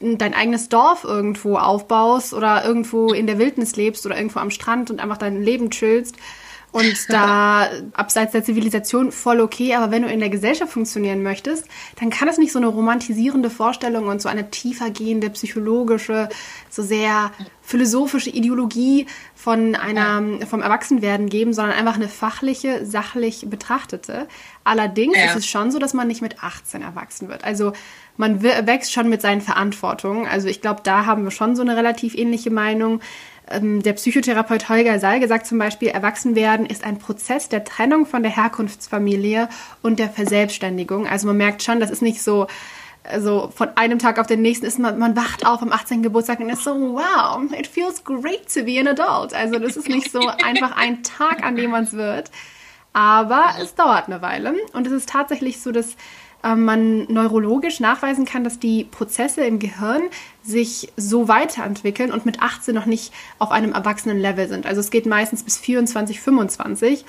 dein 0.00 0.34
eigenes 0.34 0.68
Dorf 0.68 1.04
irgendwo 1.04 1.56
aufbaust 1.56 2.34
oder 2.34 2.64
irgendwo 2.64 3.12
in 3.12 3.26
der 3.26 3.38
Wildnis 3.38 3.76
lebst 3.76 4.04
oder 4.04 4.16
irgendwo 4.16 4.40
am 4.40 4.50
Strand 4.50 4.90
und 4.90 5.00
einfach 5.00 5.18
dein 5.18 5.40
Leben 5.42 5.70
chillst 5.70 6.16
und 6.72 6.96
da 7.10 7.68
abseits 7.92 8.32
der 8.32 8.42
Zivilisation 8.42 9.12
voll 9.12 9.40
okay, 9.40 9.74
aber 9.74 9.90
wenn 9.90 10.02
du 10.02 10.08
in 10.08 10.20
der 10.20 10.30
Gesellschaft 10.30 10.72
funktionieren 10.72 11.22
möchtest, 11.22 11.68
dann 12.00 12.10
kann 12.10 12.28
es 12.28 12.38
nicht 12.38 12.52
so 12.52 12.58
eine 12.58 12.68
romantisierende 12.68 13.50
Vorstellung 13.50 14.06
und 14.08 14.20
so 14.20 14.28
eine 14.28 14.50
tiefer 14.50 14.90
gehende 14.90 15.30
psychologische, 15.30 16.28
so 16.70 16.82
sehr 16.82 17.30
philosophische 17.60 18.30
Ideologie 18.30 19.06
von 19.34 19.74
einer, 19.74 20.46
vom 20.46 20.62
Erwachsenwerden 20.62 21.28
geben, 21.28 21.52
sondern 21.52 21.76
einfach 21.76 21.94
eine 21.96 22.08
fachliche, 22.08 22.84
sachlich 22.84 23.46
betrachtete. 23.48 24.26
Allerdings 24.64 25.16
ja. 25.16 25.26
ist 25.26 25.36
es 25.36 25.46
schon 25.46 25.70
so, 25.70 25.78
dass 25.78 25.94
man 25.94 26.08
nicht 26.08 26.22
mit 26.22 26.42
18 26.42 26.82
erwachsen 26.82 27.28
wird. 27.28 27.44
Also 27.44 27.72
man 28.16 28.42
wächst 28.42 28.92
schon 28.92 29.08
mit 29.08 29.22
seinen 29.22 29.40
Verantwortungen. 29.40 30.26
Also 30.26 30.48
ich 30.48 30.60
glaube, 30.60 30.80
da 30.84 31.06
haben 31.06 31.24
wir 31.24 31.30
schon 31.30 31.56
so 31.56 31.62
eine 31.62 31.76
relativ 31.76 32.14
ähnliche 32.14 32.50
Meinung. 32.50 33.00
Ähm, 33.52 33.82
der 33.82 33.92
Psychotherapeut 33.92 34.68
Holger 34.68 34.98
Salge 34.98 35.28
sagt 35.28 35.46
zum 35.46 35.58
Beispiel, 35.58 35.88
Erwachsenwerden 35.88 36.66
ist 36.66 36.84
ein 36.84 36.98
Prozess 36.98 37.48
der 37.48 37.64
Trennung 37.64 38.06
von 38.06 38.22
der 38.22 38.34
Herkunftsfamilie 38.34 39.48
und 39.82 39.98
der 39.98 40.10
Verselbstständigung. 40.10 41.06
Also 41.06 41.26
man 41.26 41.36
merkt 41.36 41.62
schon, 41.62 41.80
das 41.80 41.90
ist 41.90 42.02
nicht 42.02 42.22
so, 42.22 42.46
also 43.04 43.50
von 43.54 43.68
einem 43.76 43.98
Tag 43.98 44.18
auf 44.18 44.26
den 44.26 44.42
nächsten 44.42 44.66
ist 44.66 44.78
man, 44.78 44.98
man 44.98 45.16
wacht 45.16 45.46
auf 45.46 45.60
am 45.62 45.72
18. 45.72 46.02
Geburtstag 46.02 46.40
und 46.40 46.48
ist 46.48 46.64
so, 46.64 46.72
wow, 46.74 47.40
it 47.58 47.66
feels 47.66 48.02
great 48.04 48.52
to 48.52 48.64
be 48.64 48.78
an 48.80 48.88
adult. 48.88 49.34
Also 49.34 49.58
das 49.58 49.76
ist 49.76 49.88
nicht 49.88 50.10
so 50.10 50.20
einfach 50.28 50.76
ein 50.76 51.02
Tag, 51.02 51.44
an 51.44 51.56
dem 51.56 51.70
man 51.72 51.84
es 51.84 51.92
wird. 51.92 52.30
Aber 52.92 53.54
es 53.60 53.74
dauert 53.74 54.06
eine 54.06 54.20
Weile. 54.22 54.54
Und 54.72 54.86
es 54.86 54.92
ist 54.92 55.08
tatsächlich 55.08 55.60
so, 55.60 55.72
dass 55.72 55.96
man 56.42 57.04
neurologisch 57.12 57.80
nachweisen 57.80 58.24
kann, 58.24 58.44
dass 58.44 58.58
die 58.58 58.84
Prozesse 58.84 59.44
im 59.44 59.58
Gehirn 59.58 60.02
sich 60.42 60.92
so 60.96 61.28
weiterentwickeln 61.28 62.10
und 62.10 62.26
mit 62.26 62.42
18 62.42 62.74
noch 62.74 62.86
nicht 62.86 63.12
auf 63.38 63.50
einem 63.50 63.72
erwachsenen 63.72 64.18
Level 64.18 64.48
sind. 64.48 64.66
Also 64.66 64.80
es 64.80 64.90
geht 64.90 65.06
meistens 65.06 65.42
bis 65.42 65.58
24, 65.58 66.20
25. 66.20 67.04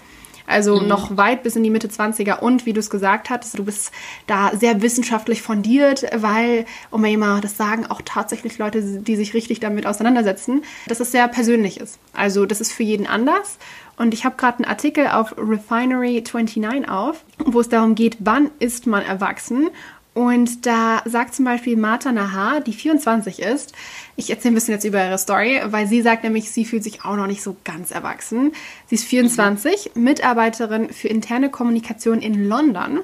Also 0.46 0.80
mhm. 0.80 0.88
noch 0.88 1.18
weit 1.18 1.44
bis 1.44 1.56
in 1.56 1.64
die 1.64 1.70
Mitte 1.70 1.88
20er. 1.88 2.40
Und 2.40 2.66
wie 2.66 2.74
du 2.74 2.80
es 2.80 2.90
gesagt 2.90 3.30
hattest, 3.30 3.58
du 3.58 3.64
bist 3.64 3.92
da 4.28 4.52
sehr 4.56 4.82
wissenschaftlich 4.82 5.42
fundiert, 5.42 6.06
weil, 6.16 6.66
oh 6.92 6.98
mal, 6.98 7.42
das 7.42 7.58
sagen 7.58 7.86
auch 7.86 8.02
tatsächlich 8.04 8.58
Leute, 8.58 8.82
die 8.82 9.16
sich 9.16 9.34
richtig 9.34 9.60
damit 9.60 9.86
auseinandersetzen, 9.86 10.64
dass 10.88 11.00
es 11.00 11.12
sehr 11.12 11.28
persönlich 11.28 11.80
ist. 11.80 12.00
Also 12.14 12.46
das 12.46 12.62
ist 12.62 12.72
für 12.72 12.84
jeden 12.84 13.08
anders. 13.08 13.58
Und 13.98 14.14
ich 14.14 14.26
habe 14.26 14.36
gerade 14.36 14.60
einen 14.60 14.66
Artikel 14.66 15.08
auf 15.08 15.38
Refinery29 15.38 16.88
auf, 16.88 17.24
wo 17.38 17.60
es 17.60 17.70
darum 17.70 17.96
geht, 17.96 18.18
wann 18.20 18.50
ist 18.60 18.88
man 18.88 19.04
erwachsen. 19.04 19.70
Und 20.14 20.68
da 20.68 21.02
sagt 21.06 21.34
zum 21.34 21.46
Beispiel 21.46 21.76
Martha 21.76 22.12
Nahar, 22.12 22.62
die 22.62 22.74
24 22.74 23.40
ist, 23.42 23.74
ich 24.16 24.30
erzähle 24.30 24.52
ein 24.52 24.56
bisschen 24.56 24.76
jetzt 24.76 24.84
über 24.84 25.04
ihre 25.04 25.18
Story, 25.18 25.60
weil 25.66 25.88
sie 25.88 26.04
sagt 26.04 26.24
nämlich, 26.24 26.52
sie 26.52 26.66
fühlt 26.66 26.84
sich 26.84 27.04
auch 27.04 27.16
noch 27.16 27.26
nicht 27.26 27.42
so 27.42 27.56
ganz 27.64 27.90
erwachsen. 27.90 28.52
Sie 28.88 28.96
ist 28.96 29.06
24, 29.06 29.92
mhm. 29.96 30.04
Mitarbeiterin 30.04 30.90
für 30.90 31.08
interne 31.08 31.50
Kommunikation 31.50 32.22
in 32.22 32.48
London. 32.48 33.00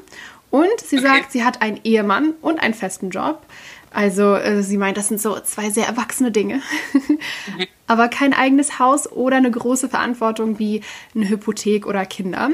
Und 0.52 0.80
sie 0.80 0.97
okay. 0.97 1.08
sagt, 1.08 1.32
sie 1.32 1.43
hat 1.43 1.62
einen 1.62 1.80
Ehemann 1.84 2.34
und 2.41 2.60
einen 2.60 2.73
festen 2.73 3.10
Job. 3.10 3.43
Also 3.91 4.36
äh, 4.36 4.62
sie 4.62 4.78
meint, 4.78 4.97
das 4.97 5.08
sind 5.08 5.21
so 5.21 5.39
zwei 5.39 5.69
sehr 5.69 5.88
erwachsene 5.88 6.32
Dinge. 6.32 6.62
Aber 7.88 8.08
kein 8.08 8.34
eigenes 8.34 8.80
Haus 8.80 9.12
oder 9.12 9.38
eine 9.38 9.52
große 9.52 9.89
Verantwortung 9.89 10.60
wie 10.60 10.82
eine 11.15 11.30
Hypothek 11.30 11.88
oder 11.88 12.06
Kinder. 12.06 12.52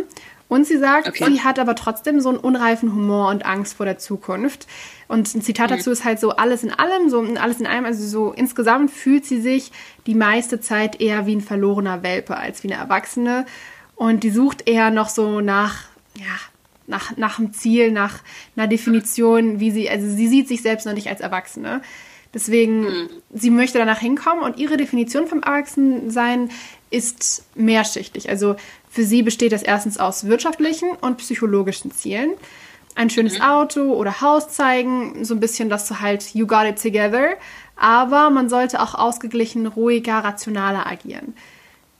Und 0.47 0.65
sie 0.67 0.77
sagt, 0.77 1.07
okay. 1.07 1.25
sie 1.27 1.41
hat 1.41 1.57
aber 1.57 1.73
trotzdem 1.73 2.21
so 2.21 2.29
einen 2.29 2.37
unreifen 2.37 2.93
Humor 2.93 3.29
und 3.29 3.45
Angst 3.45 3.77
vor 3.77 3.85
der 3.87 3.97
Zukunft. 3.97 4.67
Und 5.07 5.33
ein 5.33 5.41
Zitat 5.41 5.71
mhm. 5.71 5.77
dazu 5.77 5.89
ist 5.89 6.05
halt 6.05 6.19
so 6.19 6.31
alles 6.31 6.63
in 6.63 6.71
allem, 6.71 7.09
so 7.09 7.21
alles 7.41 7.59
in 7.59 7.65
allem, 7.65 7.85
also 7.85 8.05
so 8.05 8.31
insgesamt 8.31 8.91
fühlt 8.91 9.25
sie 9.25 9.41
sich 9.41 9.71
die 10.05 10.13
meiste 10.13 10.61
Zeit 10.61 11.01
eher 11.01 11.25
wie 11.25 11.35
ein 11.35 11.41
verlorener 11.41 12.03
Welpe 12.03 12.37
als 12.37 12.63
wie 12.63 12.71
eine 12.71 12.79
Erwachsene. 12.79 13.45
Und 13.95 14.23
die 14.23 14.29
sucht 14.29 14.69
eher 14.69 14.91
noch 14.91 15.09
so 15.09 15.41
nach, 15.41 15.85
ja, 16.15 16.35
nach, 16.87 17.17
nach 17.17 17.39
einem 17.39 17.53
Ziel, 17.53 17.91
nach 17.91 18.19
einer 18.55 18.67
Definition, 18.67 19.59
wie 19.59 19.71
sie, 19.71 19.89
also 19.89 20.07
sie 20.07 20.27
sieht 20.27 20.47
sich 20.47 20.61
selbst 20.61 20.85
noch 20.85 20.93
nicht 20.93 21.09
als 21.09 21.21
Erwachsene. 21.21 21.81
Deswegen, 22.33 22.81
mhm. 22.81 23.09
sie 23.33 23.49
möchte 23.49 23.77
danach 23.77 23.99
hinkommen 23.99 24.43
und 24.43 24.57
ihre 24.57 24.75
Definition 24.75 25.27
vom 25.27 25.41
Erwachsensein 25.41 26.49
ist 26.91 27.45
mehrschichtig. 27.55 28.29
Also 28.29 28.57
für 28.89 29.03
sie 29.03 29.23
besteht 29.23 29.53
das 29.53 29.63
erstens 29.63 29.97
aus 29.97 30.25
wirtschaftlichen 30.25 30.89
und 31.01 31.17
psychologischen 31.17 31.91
Zielen. 31.91 32.31
Ein 32.93 33.09
schönes 33.09 33.39
mhm. 33.39 33.43
Auto 33.43 33.93
oder 33.93 34.21
Haus 34.21 34.49
zeigen, 34.49 35.23
so 35.23 35.33
ein 35.33 35.39
bisschen 35.39 35.69
das 35.69 35.87
so 35.87 36.01
halt, 36.01 36.33
you 36.33 36.45
got 36.45 36.65
it 36.65 36.81
together. 36.81 37.35
Aber 37.77 38.29
man 38.29 38.49
sollte 38.49 38.81
auch 38.81 38.95
ausgeglichen, 38.95 39.65
ruhiger, 39.67 40.19
rationaler 40.19 40.87
agieren. 40.87 41.35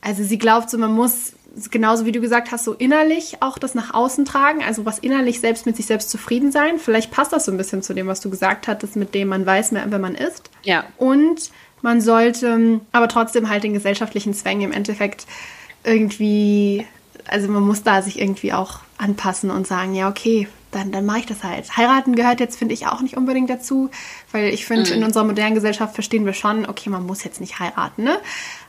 Also 0.00 0.22
sie 0.22 0.38
glaubt 0.38 0.70
so, 0.70 0.78
man 0.78 0.92
muss 0.92 1.32
genauso 1.70 2.04
wie 2.04 2.12
du 2.12 2.20
gesagt 2.20 2.52
hast, 2.52 2.64
so 2.64 2.74
innerlich 2.74 3.38
auch 3.40 3.58
das 3.58 3.74
nach 3.74 3.94
außen 3.94 4.24
tragen, 4.24 4.62
also 4.62 4.84
was 4.84 4.98
innerlich 4.98 5.40
selbst 5.40 5.66
mit 5.66 5.76
sich 5.76 5.86
selbst 5.86 6.10
zufrieden 6.10 6.52
sein. 6.52 6.78
Vielleicht 6.78 7.10
passt 7.10 7.32
das 7.32 7.46
so 7.46 7.52
ein 7.52 7.56
bisschen 7.56 7.82
zu 7.82 7.94
dem, 7.94 8.06
was 8.06 8.20
du 8.20 8.30
gesagt 8.30 8.68
hattest, 8.68 8.96
mit 8.96 9.14
dem 9.14 9.28
man 9.28 9.46
weiß, 9.46 9.72
wer 9.72 9.98
man 9.98 10.14
ist. 10.14 10.50
Ja. 10.62 10.84
Und 10.98 11.50
man 11.82 12.00
sollte 12.00 12.80
aber 12.92 13.08
trotzdem 13.08 13.48
halt 13.48 13.64
den 13.64 13.72
gesellschaftlichen 13.72 14.34
Zwängen 14.34 14.62
im 14.62 14.72
Endeffekt 14.72 15.26
irgendwie, 15.84 16.86
also 17.26 17.48
man 17.48 17.62
muss 17.62 17.82
da 17.82 18.02
sich 18.02 18.20
irgendwie 18.20 18.52
auch 18.52 18.80
anpassen 18.98 19.50
und 19.50 19.66
sagen, 19.66 19.94
ja, 19.94 20.08
okay, 20.08 20.48
dann, 20.70 20.92
dann 20.92 21.06
mache 21.06 21.20
ich 21.20 21.26
das 21.26 21.42
halt. 21.42 21.76
Heiraten 21.76 22.14
gehört 22.14 22.40
jetzt, 22.40 22.58
finde 22.58 22.74
ich, 22.74 22.86
auch 22.86 23.00
nicht 23.00 23.16
unbedingt 23.16 23.48
dazu, 23.48 23.90
weil 24.32 24.52
ich 24.52 24.66
finde, 24.66 24.90
mhm. 24.90 24.96
in 24.96 25.04
unserer 25.04 25.24
modernen 25.24 25.54
Gesellschaft 25.54 25.94
verstehen 25.94 26.26
wir 26.26 26.32
schon, 26.32 26.66
okay, 26.66 26.90
man 26.90 27.06
muss 27.06 27.24
jetzt 27.24 27.40
nicht 27.40 27.58
heiraten, 27.58 28.04
ne? 28.04 28.18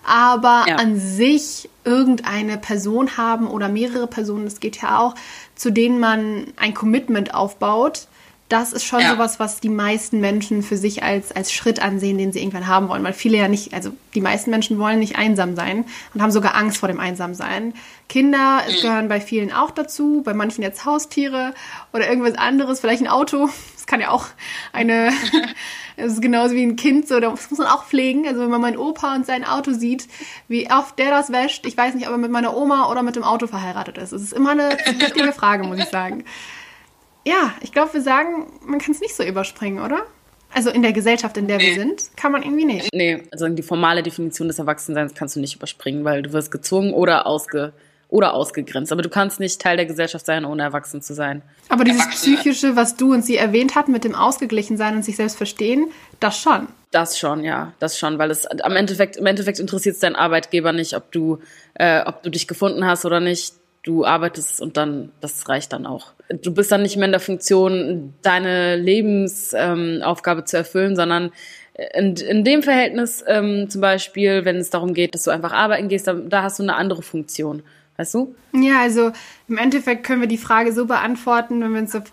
Aber 0.05 0.65
ja. 0.67 0.75
an 0.75 0.99
sich 0.99 1.69
irgendeine 1.83 2.57
Person 2.57 3.17
haben 3.17 3.47
oder 3.47 3.67
mehrere 3.67 4.07
Personen, 4.07 4.45
das 4.45 4.60
geht 4.60 4.81
ja 4.81 4.99
auch, 4.99 5.15
zu 5.55 5.71
denen 5.71 5.99
man 5.99 6.53
ein 6.55 6.73
Commitment 6.73 7.33
aufbaut, 7.33 8.07
das 8.49 8.71
ist 8.71 8.86
schon 8.86 9.01
ja. 9.01 9.12
sowas, 9.12 9.39
was 9.39 9.60
die 9.60 9.69
meisten 9.69 10.21
Menschen 10.21 10.63
für 10.63 10.77
sich 10.77 11.03
als, 11.03 11.33
als 11.33 11.51
Schritt 11.51 11.81
ansehen, 11.81 12.17
den 12.17 12.31
sie 12.31 12.39
irgendwann 12.39 12.67
haben 12.67 12.88
wollen. 12.88 13.03
Weil 13.03 13.13
viele 13.13 13.38
ja 13.38 13.49
nicht, 13.49 13.73
also 13.73 13.91
die 14.15 14.21
meisten 14.21 14.51
Menschen 14.51 14.79
wollen 14.79 14.99
nicht 14.99 15.17
einsam 15.17 15.55
sein 15.55 15.83
und 16.13 16.21
haben 16.21 16.31
sogar 16.31 16.55
Angst 16.55 16.77
vor 16.77 16.88
dem 16.88 16.99
Einsamsein. 16.99 17.73
Kinder 18.07 18.62
mhm. 18.62 18.81
gehören 18.81 19.07
bei 19.10 19.19
vielen 19.19 19.51
auch 19.51 19.71
dazu, 19.71 20.21
bei 20.23 20.33
manchen 20.33 20.62
jetzt 20.62 20.86
Haustiere 20.86 21.53
oder 21.91 22.07
irgendwas 22.07 22.36
anderes, 22.36 22.79
vielleicht 22.79 23.01
ein 23.01 23.10
Auto. 23.10 23.49
Das 23.75 23.86
kann 23.86 23.99
ja 23.99 24.12
auch 24.12 24.27
eine, 24.71 25.12
es 25.97 26.13
ist 26.13 26.21
genauso 26.21 26.55
wie 26.55 26.63
ein 26.63 26.77
Kind, 26.77 27.07
so, 27.07 27.19
das 27.19 27.49
muss 27.49 27.60
man 27.60 27.67
auch 27.67 27.86
pflegen. 27.86 28.25
Also 28.27 28.41
wenn 28.41 28.49
man 28.49 28.62
meinen 28.62 28.77
Opa 28.77 29.13
und 29.13 29.25
sein 29.25 29.43
Auto 29.43 29.73
sieht, 29.73 30.07
wie 30.47 30.71
oft 30.71 30.97
der 30.99 31.10
das 31.10 31.33
wäscht, 31.33 31.65
ich 31.65 31.75
weiß 31.75 31.95
nicht, 31.95 32.07
ob 32.07 32.13
er 32.13 32.17
mit 32.17 32.31
meiner 32.31 32.55
Oma 32.55 32.89
oder 32.89 33.03
mit 33.03 33.17
dem 33.17 33.23
Auto 33.23 33.47
verheiratet 33.47 33.97
ist. 33.97 34.13
Es 34.13 34.21
ist 34.21 34.33
immer 34.33 34.51
eine 34.51 34.69
wichtige 34.99 35.33
Frage, 35.33 35.65
muss 35.65 35.79
ich 35.79 35.89
sagen 35.89 36.23
ja, 37.27 37.53
ich 37.61 37.71
glaube, 37.71 37.93
wir 37.93 38.01
sagen, 38.01 38.47
man 38.65 38.79
kann 38.79 38.91
es 38.91 39.01
nicht 39.01 39.15
so 39.15 39.23
überspringen, 39.23 39.83
oder? 39.83 40.05
Also 40.53 40.69
in 40.69 40.81
der 40.81 40.93
Gesellschaft, 40.93 41.35
in 41.37 41.47
der 41.47 41.57
nee. 41.57 41.67
wir 41.67 41.75
sind, 41.75 42.15
kann 42.15 42.31
man 42.31 42.41
irgendwie 42.41 42.65
nicht. 42.65 42.89
Nee, 42.93 43.23
also 43.31 43.49
die 43.49 43.63
formale 43.63 44.01
Definition 44.01 44.47
des 44.47 44.59
Erwachsenseins 44.59 45.13
kannst 45.13 45.35
du 45.35 45.41
nicht 45.41 45.55
überspringen, 45.55 46.05
weil 46.05 46.21
du 46.21 46.31
wirst 46.31 46.51
gezwungen 46.51 46.93
oder 46.93 47.27
ausge 47.27 47.73
oder 48.09 48.33
ausgegrenzt. 48.33 48.93
Aber 48.93 49.01
du 49.01 49.09
kannst 49.09 49.41
nicht 49.41 49.59
Teil 49.59 49.75
der 49.75 49.85
Gesellschaft 49.85 50.25
sein, 50.25 50.45
ohne 50.45 50.63
erwachsen 50.63 51.01
zu 51.01 51.13
sein. 51.13 51.41
Aber 51.67 51.83
dieses 51.83 52.07
Psychische, 52.07 52.77
was 52.77 52.95
du 52.95 53.11
und 53.13 53.25
sie 53.25 53.35
erwähnt 53.35 53.75
hatten, 53.75 53.91
mit 53.91 54.05
dem 54.05 54.15
Ausgeglichensein 54.15 54.95
und 54.95 55.03
sich 55.03 55.17
selbst 55.17 55.35
verstehen, 55.35 55.91
das 56.21 56.39
schon. 56.39 56.69
Das 56.91 57.19
schon, 57.19 57.43
ja, 57.43 57.73
das 57.79 57.99
schon, 57.99 58.17
weil 58.17 58.31
es 58.31 58.45
am 58.45 58.77
Endeffekt, 58.77 59.17
im 59.17 59.25
Endeffekt 59.25 59.59
interessiert 59.59 59.95
es 59.95 59.99
deinen 59.99 60.15
Arbeitgeber 60.15 60.71
nicht, 60.71 60.95
ob 60.95 61.11
du, 61.11 61.39
äh, 61.73 62.01
ob 62.05 62.23
du 62.23 62.29
dich 62.31 62.47
gefunden 62.47 62.85
hast 62.85 63.03
oder 63.03 63.19
nicht 63.19 63.53
du 63.83 64.05
arbeitest 64.05 64.61
und 64.61 64.77
dann, 64.77 65.11
das 65.21 65.47
reicht 65.49 65.73
dann 65.73 65.85
auch. 65.85 66.13
Du 66.41 66.53
bist 66.53 66.71
dann 66.71 66.81
nicht 66.81 66.97
mehr 66.97 67.05
in 67.05 67.11
der 67.11 67.21
Funktion, 67.21 68.13
deine 68.21 68.75
Lebensaufgabe 68.75 70.41
ähm, 70.41 70.45
zu 70.45 70.57
erfüllen, 70.57 70.95
sondern 70.95 71.31
in, 71.93 72.15
in 72.15 72.43
dem 72.43 72.63
Verhältnis 72.63 73.23
ähm, 73.27 73.69
zum 73.69 73.81
Beispiel, 73.81 74.43
wenn 74.45 74.57
es 74.57 74.69
darum 74.69 74.93
geht, 74.93 75.13
dass 75.13 75.23
du 75.23 75.31
einfach 75.31 75.53
arbeiten 75.53 75.87
gehst, 75.87 76.07
da, 76.07 76.13
da 76.13 76.43
hast 76.43 76.59
du 76.59 76.63
eine 76.63 76.75
andere 76.75 77.01
Funktion. 77.01 77.63
Weißt 77.97 78.13
du? 78.13 78.35
Ja, 78.53 78.81
also 78.81 79.11
im 79.47 79.57
Endeffekt 79.57 80.03
können 80.03 80.21
wir 80.21 80.27
die 80.27 80.37
Frage 80.37 80.71
so 80.71 80.85
beantworten, 80.85 81.61
wenn 81.61 81.73
wir 81.73 81.81
uns 81.81 81.95
auf 81.95 82.03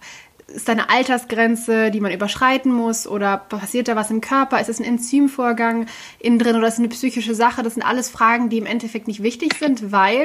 ist 0.46 0.68
da 0.68 0.72
eine 0.72 0.90
Altersgrenze, 0.90 1.90
die 1.90 2.00
man 2.00 2.12
überschreiten 2.12 2.72
muss? 2.72 3.06
Oder 3.06 3.38
passiert 3.38 3.88
da 3.88 3.96
was 3.96 4.10
im 4.10 4.20
Körper? 4.20 4.60
Ist 4.60 4.68
es 4.68 4.78
ein 4.78 4.84
Enzymvorgang 4.84 5.86
innen 6.18 6.38
drin 6.38 6.56
oder 6.56 6.68
ist 6.68 6.74
es 6.74 6.80
eine 6.80 6.88
psychische 6.88 7.34
Sache? 7.34 7.62
Das 7.62 7.74
sind 7.74 7.82
alles 7.82 8.10
Fragen, 8.10 8.50
die 8.50 8.58
im 8.58 8.66
Endeffekt 8.66 9.08
nicht 9.08 9.22
wichtig 9.22 9.54
sind, 9.58 9.90
weil 9.90 10.24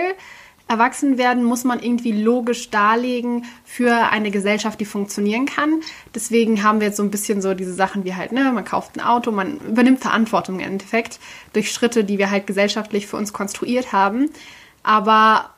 erwachsen 0.69 1.17
werden 1.17 1.43
muss 1.43 1.63
man 1.63 1.79
irgendwie 1.79 2.11
logisch 2.11 2.69
darlegen 2.69 3.45
für 3.65 4.11
eine 4.11 4.31
Gesellschaft, 4.31 4.79
die 4.79 4.85
funktionieren 4.85 5.45
kann. 5.45 5.81
Deswegen 6.13 6.63
haben 6.63 6.79
wir 6.79 6.87
jetzt 6.87 6.97
so 6.97 7.03
ein 7.03 7.11
bisschen 7.11 7.41
so 7.41 7.55
diese 7.55 7.73
Sachen 7.73 8.05
wie 8.05 8.15
halt, 8.15 8.31
ne, 8.31 8.51
man 8.53 8.63
kauft 8.63 8.95
ein 8.95 9.01
Auto, 9.01 9.31
man 9.31 9.57
übernimmt 9.57 9.99
Verantwortung 9.99 10.59
im 10.59 10.65
Endeffekt 10.65 11.19
durch 11.53 11.71
Schritte, 11.71 12.03
die 12.03 12.19
wir 12.19 12.29
halt 12.29 12.47
gesellschaftlich 12.47 13.07
für 13.07 13.17
uns 13.17 13.33
konstruiert 13.33 13.91
haben. 13.91 14.29
Aber 14.83 15.49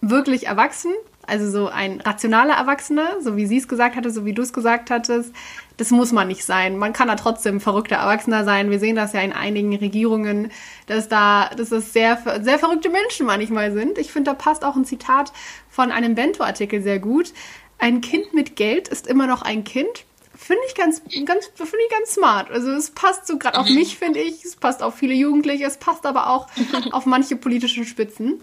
wirklich 0.00 0.46
erwachsen 0.46 0.92
also 1.28 1.50
so 1.50 1.68
ein 1.68 2.00
rationaler 2.00 2.54
Erwachsener, 2.54 3.20
so 3.20 3.36
wie 3.36 3.46
sie 3.46 3.58
es 3.58 3.68
gesagt 3.68 3.96
hatte, 3.96 4.10
so 4.10 4.24
wie 4.24 4.32
du 4.32 4.40
es 4.40 4.54
gesagt 4.54 4.90
hattest, 4.90 5.34
das 5.78 5.92
muss 5.92 6.12
man 6.12 6.26
nicht 6.28 6.44
sein. 6.44 6.76
Man 6.76 6.92
kann 6.92 7.08
da 7.08 7.14
trotzdem 7.14 7.60
verrückter 7.60 7.96
Erwachsener 7.96 8.44
sein. 8.44 8.70
Wir 8.70 8.80
sehen 8.80 8.96
das 8.96 9.12
ja 9.12 9.20
in 9.20 9.32
einigen 9.32 9.74
Regierungen, 9.76 10.50
dass 10.86 11.08
da, 11.08 11.50
dass 11.56 11.70
es 11.70 11.92
sehr, 11.92 12.18
sehr 12.42 12.58
verrückte 12.58 12.90
Menschen 12.90 13.26
manchmal 13.26 13.72
sind. 13.72 13.96
Ich 13.96 14.12
finde, 14.12 14.32
da 14.32 14.34
passt 14.34 14.64
auch 14.64 14.74
ein 14.74 14.84
Zitat 14.84 15.32
von 15.70 15.92
einem 15.92 16.16
Bento-Artikel 16.16 16.82
sehr 16.82 16.98
gut. 16.98 17.32
Ein 17.78 18.00
Kind 18.00 18.34
mit 18.34 18.56
Geld 18.56 18.88
ist 18.88 19.06
immer 19.06 19.28
noch 19.28 19.42
ein 19.42 19.62
Kind. 19.62 20.04
Finde 20.36 20.62
ich 20.66 20.74
ganz, 20.74 21.00
ganz, 21.24 21.46
finde 21.46 21.76
ich 21.86 21.96
ganz 21.96 22.14
smart. 22.14 22.50
Also 22.50 22.72
es 22.72 22.90
passt 22.90 23.28
so 23.28 23.38
gerade 23.38 23.58
auf 23.58 23.68
mich, 23.68 23.98
finde 23.98 24.18
ich. 24.18 24.44
Es 24.44 24.56
passt 24.56 24.82
auf 24.82 24.96
viele 24.96 25.14
Jugendliche. 25.14 25.64
Es 25.64 25.78
passt 25.78 26.06
aber 26.06 26.28
auch 26.28 26.48
auf 26.90 27.06
manche 27.06 27.36
politische 27.36 27.84
Spitzen. 27.84 28.42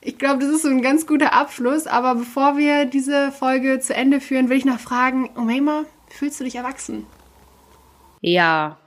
Ich 0.00 0.18
glaube, 0.18 0.40
das 0.40 0.48
ist 0.52 0.62
so 0.62 0.68
ein 0.68 0.82
ganz 0.82 1.06
guter 1.06 1.32
Abschluss. 1.32 1.86
Aber 1.86 2.16
bevor 2.16 2.56
wir 2.56 2.86
diese 2.86 3.30
Folge 3.30 3.78
zu 3.78 3.94
Ende 3.94 4.20
führen, 4.20 4.48
will 4.48 4.56
ich 4.56 4.64
noch 4.64 4.80
fragen, 4.80 5.30
Omeima, 5.36 5.84
fühlst 6.12 6.40
du 6.40 6.44
dich 6.44 6.56
erwachsen? 6.56 7.06
Ja. 8.20 8.78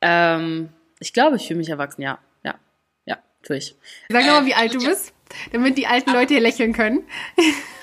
Ähm, 0.00 0.70
ich 1.00 1.12
glaube, 1.12 1.36
ich 1.36 1.46
fühle 1.46 1.58
mich 1.58 1.68
erwachsen, 1.68 2.02
ja. 2.02 2.18
Ja. 2.44 2.54
Ja, 3.06 3.18
tue 3.42 3.56
ich. 3.56 3.76
Sag 4.08 4.24
mal, 4.26 4.46
wie 4.46 4.54
alt 4.54 4.74
du 4.74 4.84
bist, 4.84 5.12
damit 5.52 5.76
die 5.76 5.86
alten 5.86 6.12
Leute 6.12 6.34
hier 6.34 6.42
lächeln 6.42 6.72
können. 6.72 7.04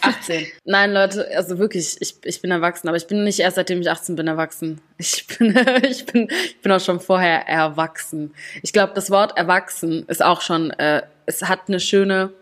18. 0.01 0.47
Nein, 0.63 0.93
Leute, 0.93 1.27
also 1.35 1.57
wirklich, 1.57 1.97
ich, 1.99 2.15
ich 2.23 2.41
bin 2.41 2.51
erwachsen, 2.51 2.87
aber 2.87 2.97
ich 2.97 3.07
bin 3.07 3.23
nicht 3.23 3.39
erst 3.39 3.55
seitdem 3.55 3.81
ich 3.81 3.89
18 3.89 4.15
bin 4.15 4.27
erwachsen. 4.27 4.81
Ich 4.97 5.27
bin, 5.27 5.55
ich 5.83 6.05
bin, 6.05 6.29
ich 6.29 6.61
bin 6.61 6.71
auch 6.71 6.79
schon 6.79 6.99
vorher 6.99 7.47
erwachsen. 7.47 8.33
Ich 8.61 8.71
glaube, 8.71 8.93
das 8.93 9.11
Wort 9.11 9.37
erwachsen 9.37 10.05
ist 10.07 10.23
auch 10.23 10.41
schon, 10.41 10.71
äh, 10.71 11.01
es 11.25 11.43
hat 11.43 11.67
eine 11.67 11.79
schöne 11.79 12.33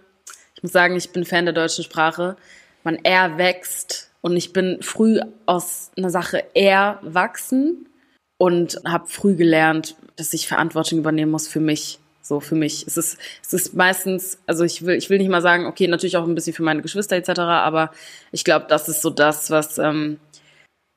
muss 0.63 0.71
sagen, 0.71 0.95
ich 0.95 1.11
bin 1.11 1.25
Fan 1.25 1.45
der 1.45 1.53
deutschen 1.53 1.83
Sprache. 1.83 2.37
Man 2.83 2.95
erwächst 3.03 4.09
und 4.23 4.37
ich 4.37 4.53
bin 4.53 4.81
früh 4.81 5.19
aus 5.45 5.91
einer 5.97 6.09
Sache 6.09 6.55
erwachsen 6.55 7.89
und 8.37 8.79
habe 8.87 9.07
früh 9.07 9.35
gelernt, 9.35 9.95
dass 10.15 10.33
ich 10.33 10.47
Verantwortung 10.47 10.99
übernehmen 10.99 11.31
muss 11.31 11.47
für 11.47 11.59
mich. 11.59 11.99
So 12.25 12.39
für 12.39 12.55
mich. 12.55 12.87
Es 12.87 12.95
ist, 12.95 13.17
es 13.41 13.51
ist 13.51 13.73
meistens, 13.73 14.39
also 14.47 14.63
ich 14.63 14.85
will, 14.85 14.95
ich 14.95 15.09
will 15.09 15.17
nicht 15.17 15.29
mal 15.29 15.41
sagen, 15.41 15.65
okay, 15.65 15.89
natürlich 15.89 16.15
auch 16.15 16.23
ein 16.23 16.35
bisschen 16.35 16.53
für 16.53 16.63
meine 16.63 16.81
Geschwister 16.81 17.17
etc., 17.17 17.39
aber 17.39 17.91
ich 18.31 18.45
glaube, 18.45 18.65
das 18.69 18.87
ist 18.87 19.01
so 19.01 19.09
das, 19.09 19.51
was 19.51 19.77
ähm, 19.77 20.19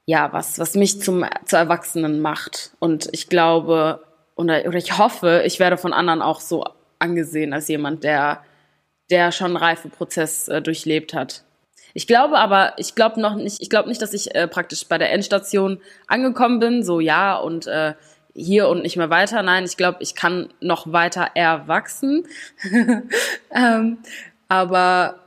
ja, 0.06 0.32
was, 0.32 0.60
was 0.60 0.76
mich 0.76 1.00
zum 1.00 1.24
zu 1.44 1.56
Erwachsenen 1.56 2.20
macht. 2.20 2.70
Und 2.78 3.08
ich 3.10 3.28
glaube, 3.28 4.04
oder, 4.36 4.64
oder 4.66 4.78
ich 4.78 4.98
hoffe, 4.98 5.42
ich 5.44 5.58
werde 5.58 5.78
von 5.78 5.92
anderen 5.92 6.22
auch 6.22 6.38
so 6.38 6.64
angesehen 7.00 7.52
als 7.52 7.66
jemand, 7.66 8.04
der 8.04 8.44
der 9.10 9.32
schon 9.32 9.48
einen 9.48 9.56
Reifeprozess 9.56 10.48
äh, 10.48 10.62
durchlebt 10.62 11.14
hat. 11.14 11.44
Ich 11.96 12.06
glaube 12.06 12.36
aber, 12.36 12.74
ich 12.76 12.94
glaube 12.94 13.18
noch 13.22 13.36
nicht, 13.36 13.62
ich 13.62 13.70
glaube 13.70 13.88
nicht, 13.88 14.02
dass 14.02 14.12
ich 14.12 14.34
äh, 14.34 14.46
praktisch 14.46 14.86
bei 14.86 14.98
der 14.98 15.12
Endstation 15.12 15.80
angekommen 16.06 16.60
bin, 16.60 16.82
so 16.82 17.00
ja 17.00 17.36
und 17.36 17.66
äh, 17.66 17.94
hier 18.34 18.68
und 18.68 18.82
nicht 18.82 18.98
mehr 18.98 19.08
weiter. 19.08 19.42
Nein, 19.42 19.64
ich 19.64 19.78
glaube, 19.78 19.96
ich 20.00 20.14
kann 20.14 20.52
noch 20.60 20.92
weiter 20.92 21.30
erwachsen. 21.32 22.26
ähm, 23.50 23.96
aber 24.46 25.20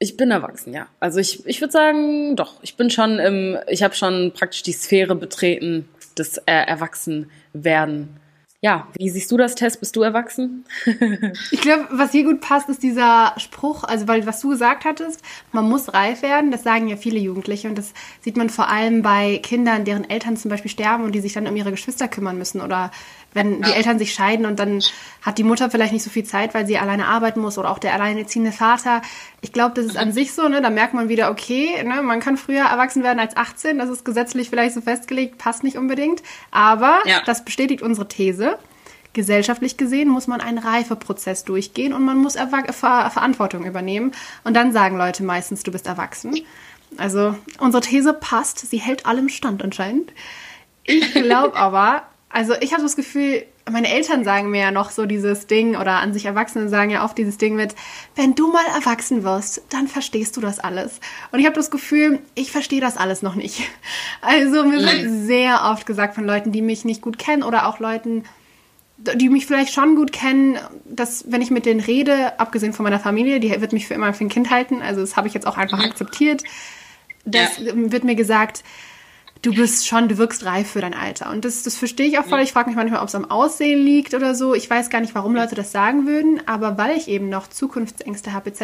ich 0.00 0.16
bin 0.16 0.32
erwachsen, 0.32 0.74
ja. 0.74 0.88
Also 0.98 1.20
ich, 1.20 1.46
ich 1.46 1.60
würde 1.60 1.70
sagen, 1.70 2.34
doch, 2.34 2.54
ich 2.62 2.76
bin 2.76 2.90
schon 2.90 3.20
im, 3.20 3.56
ich 3.68 3.84
habe 3.84 3.94
schon 3.94 4.32
praktisch 4.32 4.64
die 4.64 4.72
Sphäre 4.72 5.14
betreten, 5.14 5.88
des, 6.18 6.38
äh, 6.38 6.66
Erwachsenwerden. 6.66 8.18
Ja, 8.62 8.88
wie 8.92 9.08
siehst 9.08 9.32
du 9.32 9.38
das, 9.38 9.54
Tess? 9.54 9.78
Bist 9.78 9.96
du 9.96 10.02
erwachsen? 10.02 10.66
ich 11.50 11.62
glaube, 11.62 11.86
was 11.92 12.12
hier 12.12 12.24
gut 12.24 12.42
passt, 12.42 12.68
ist 12.68 12.82
dieser 12.82 13.32
Spruch, 13.38 13.84
also 13.84 14.06
weil 14.06 14.26
was 14.26 14.42
du 14.42 14.50
gesagt 14.50 14.84
hattest, 14.84 15.22
man 15.50 15.66
muss 15.66 15.94
reif 15.94 16.20
werden, 16.20 16.50
das 16.50 16.62
sagen 16.62 16.86
ja 16.86 16.96
viele 16.96 17.18
Jugendliche 17.18 17.68
und 17.68 17.78
das 17.78 17.94
sieht 18.20 18.36
man 18.36 18.50
vor 18.50 18.68
allem 18.68 19.00
bei 19.00 19.38
Kindern, 19.38 19.86
deren 19.86 20.08
Eltern 20.10 20.36
zum 20.36 20.50
Beispiel 20.50 20.70
sterben 20.70 21.04
und 21.04 21.12
die 21.12 21.20
sich 21.20 21.32
dann 21.32 21.46
um 21.46 21.56
ihre 21.56 21.70
Geschwister 21.70 22.06
kümmern 22.06 22.36
müssen 22.36 22.60
oder 22.60 22.90
wenn 23.32 23.62
die 23.62 23.72
Eltern 23.72 23.98
sich 23.98 24.12
scheiden 24.12 24.44
und 24.44 24.58
dann 24.58 24.82
hat 25.22 25.38
die 25.38 25.44
Mutter 25.44 25.70
vielleicht 25.70 25.92
nicht 25.92 26.02
so 26.02 26.10
viel 26.10 26.24
Zeit, 26.24 26.52
weil 26.54 26.66
sie 26.66 26.78
alleine 26.78 27.06
arbeiten 27.06 27.40
muss 27.40 27.58
oder 27.58 27.70
auch 27.70 27.78
der 27.78 27.94
alleinerziehende 27.94 28.52
Vater. 28.52 29.02
Ich 29.40 29.52
glaube, 29.52 29.74
das 29.74 29.86
ist 29.86 29.96
an 29.96 30.12
sich 30.12 30.32
so, 30.32 30.48
ne? 30.48 30.60
Da 30.60 30.70
merkt 30.70 30.94
man 30.94 31.08
wieder, 31.08 31.30
okay, 31.30 31.82
ne, 31.84 32.02
man 32.02 32.20
kann 32.20 32.36
früher 32.36 32.64
erwachsen 32.64 33.02
werden 33.02 33.20
als 33.20 33.36
18, 33.36 33.78
das 33.78 33.88
ist 33.88 34.04
gesetzlich 34.04 34.50
vielleicht 34.50 34.74
so 34.74 34.80
festgelegt, 34.80 35.38
passt 35.38 35.62
nicht 35.62 35.76
unbedingt. 35.76 36.22
Aber 36.50 36.98
ja. 37.04 37.22
das 37.24 37.44
bestätigt 37.44 37.82
unsere 37.82 38.08
These. 38.08 38.58
Gesellschaftlich 39.12 39.76
gesehen 39.76 40.08
muss 40.08 40.28
man 40.28 40.40
einen 40.40 40.58
Reifeprozess 40.58 41.44
durchgehen 41.44 41.92
und 41.92 42.04
man 42.04 42.18
muss 42.18 42.34
Ver 42.34 42.72
Ver 42.72 43.10
Verantwortung 43.10 43.64
übernehmen. 43.64 44.12
Und 44.44 44.54
dann 44.54 44.72
sagen 44.72 44.96
Leute 44.96 45.24
meistens, 45.24 45.64
du 45.64 45.72
bist 45.72 45.86
erwachsen. 45.88 46.34
Also 46.96 47.34
unsere 47.58 47.82
These 47.82 48.12
passt, 48.12 48.58
sie 48.58 48.78
hält 48.78 49.06
allem 49.06 49.28
Stand 49.28 49.62
anscheinend. 49.62 50.12
Ich 50.84 51.12
glaube 51.12 51.56
aber, 51.56 52.04
also 52.32 52.54
ich 52.60 52.72
habe 52.72 52.82
das 52.82 52.94
Gefühl, 52.94 53.44
meine 53.68 53.92
Eltern 53.92 54.24
sagen 54.24 54.50
mir 54.50 54.60
ja 54.60 54.70
noch 54.70 54.90
so 54.90 55.04
dieses 55.04 55.48
Ding 55.48 55.76
oder 55.76 55.98
an 55.98 56.12
sich 56.12 56.26
Erwachsene 56.26 56.68
sagen 56.68 56.90
ja 56.90 57.04
oft 57.04 57.18
dieses 57.18 57.38
Ding 57.38 57.56
mit, 57.56 57.74
wenn 58.14 58.36
du 58.36 58.52
mal 58.52 58.64
erwachsen 58.76 59.24
wirst, 59.24 59.62
dann 59.70 59.88
verstehst 59.88 60.36
du 60.36 60.40
das 60.40 60.60
alles. 60.60 61.00
Und 61.32 61.40
ich 61.40 61.46
habe 61.46 61.56
das 61.56 61.72
Gefühl, 61.72 62.20
ich 62.36 62.52
verstehe 62.52 62.80
das 62.80 62.96
alles 62.96 63.22
noch 63.22 63.34
nicht. 63.34 63.62
Also 64.22 64.64
mir 64.64 64.78
wird 64.78 65.26
sehr 65.26 65.64
oft 65.64 65.86
gesagt 65.86 66.14
von 66.14 66.24
Leuten, 66.24 66.52
die 66.52 66.62
mich 66.62 66.84
nicht 66.84 67.00
gut 67.00 67.18
kennen 67.18 67.42
oder 67.42 67.66
auch 67.66 67.80
Leuten, 67.80 68.24
die 68.98 69.30
mich 69.30 69.46
vielleicht 69.46 69.72
schon 69.72 69.96
gut 69.96 70.12
kennen, 70.12 70.58
dass 70.84 71.24
wenn 71.32 71.40
ich 71.40 71.50
mit 71.50 71.64
denen 71.64 71.80
rede, 71.80 72.38
abgesehen 72.38 72.74
von 72.74 72.84
meiner 72.84 73.00
Familie, 73.00 73.40
die 73.40 73.58
wird 73.60 73.72
mich 73.72 73.86
für 73.86 73.94
immer 73.94 74.12
für 74.12 74.24
ein 74.24 74.28
Kind 74.28 74.50
halten, 74.50 74.82
also 74.82 75.00
das 75.00 75.16
habe 75.16 75.26
ich 75.26 75.34
jetzt 75.34 75.46
auch 75.46 75.56
einfach 75.56 75.78
mhm. 75.78 75.86
akzeptiert, 75.86 76.44
das 77.24 77.58
ja. 77.58 77.72
wird 77.74 78.04
mir 78.04 78.14
gesagt, 78.14 78.62
du 79.42 79.54
bist 79.54 79.86
schon, 79.86 80.08
du 80.08 80.18
wirkst 80.18 80.44
reif 80.44 80.70
für 80.70 80.80
dein 80.80 80.94
Alter. 80.94 81.30
Und 81.30 81.44
das, 81.44 81.62
das 81.62 81.76
verstehe 81.76 82.06
ich 82.06 82.18
auch 82.18 82.26
voll. 82.26 82.40
Ich 82.40 82.52
frage 82.52 82.68
mich 82.68 82.76
manchmal, 82.76 83.00
ob 83.00 83.08
es 83.08 83.14
am 83.14 83.30
Aussehen 83.30 83.82
liegt 83.82 84.12
oder 84.12 84.34
so. 84.34 84.54
Ich 84.54 84.68
weiß 84.68 84.90
gar 84.90 85.00
nicht, 85.00 85.14
warum 85.14 85.34
Leute 85.34 85.54
das 85.54 85.72
sagen 85.72 86.06
würden, 86.06 86.42
aber 86.46 86.76
weil 86.76 86.96
ich 86.96 87.08
eben 87.08 87.28
noch 87.28 87.48
Zukunftsängste 87.48 88.32
habe 88.32 88.50
etc., 88.50 88.60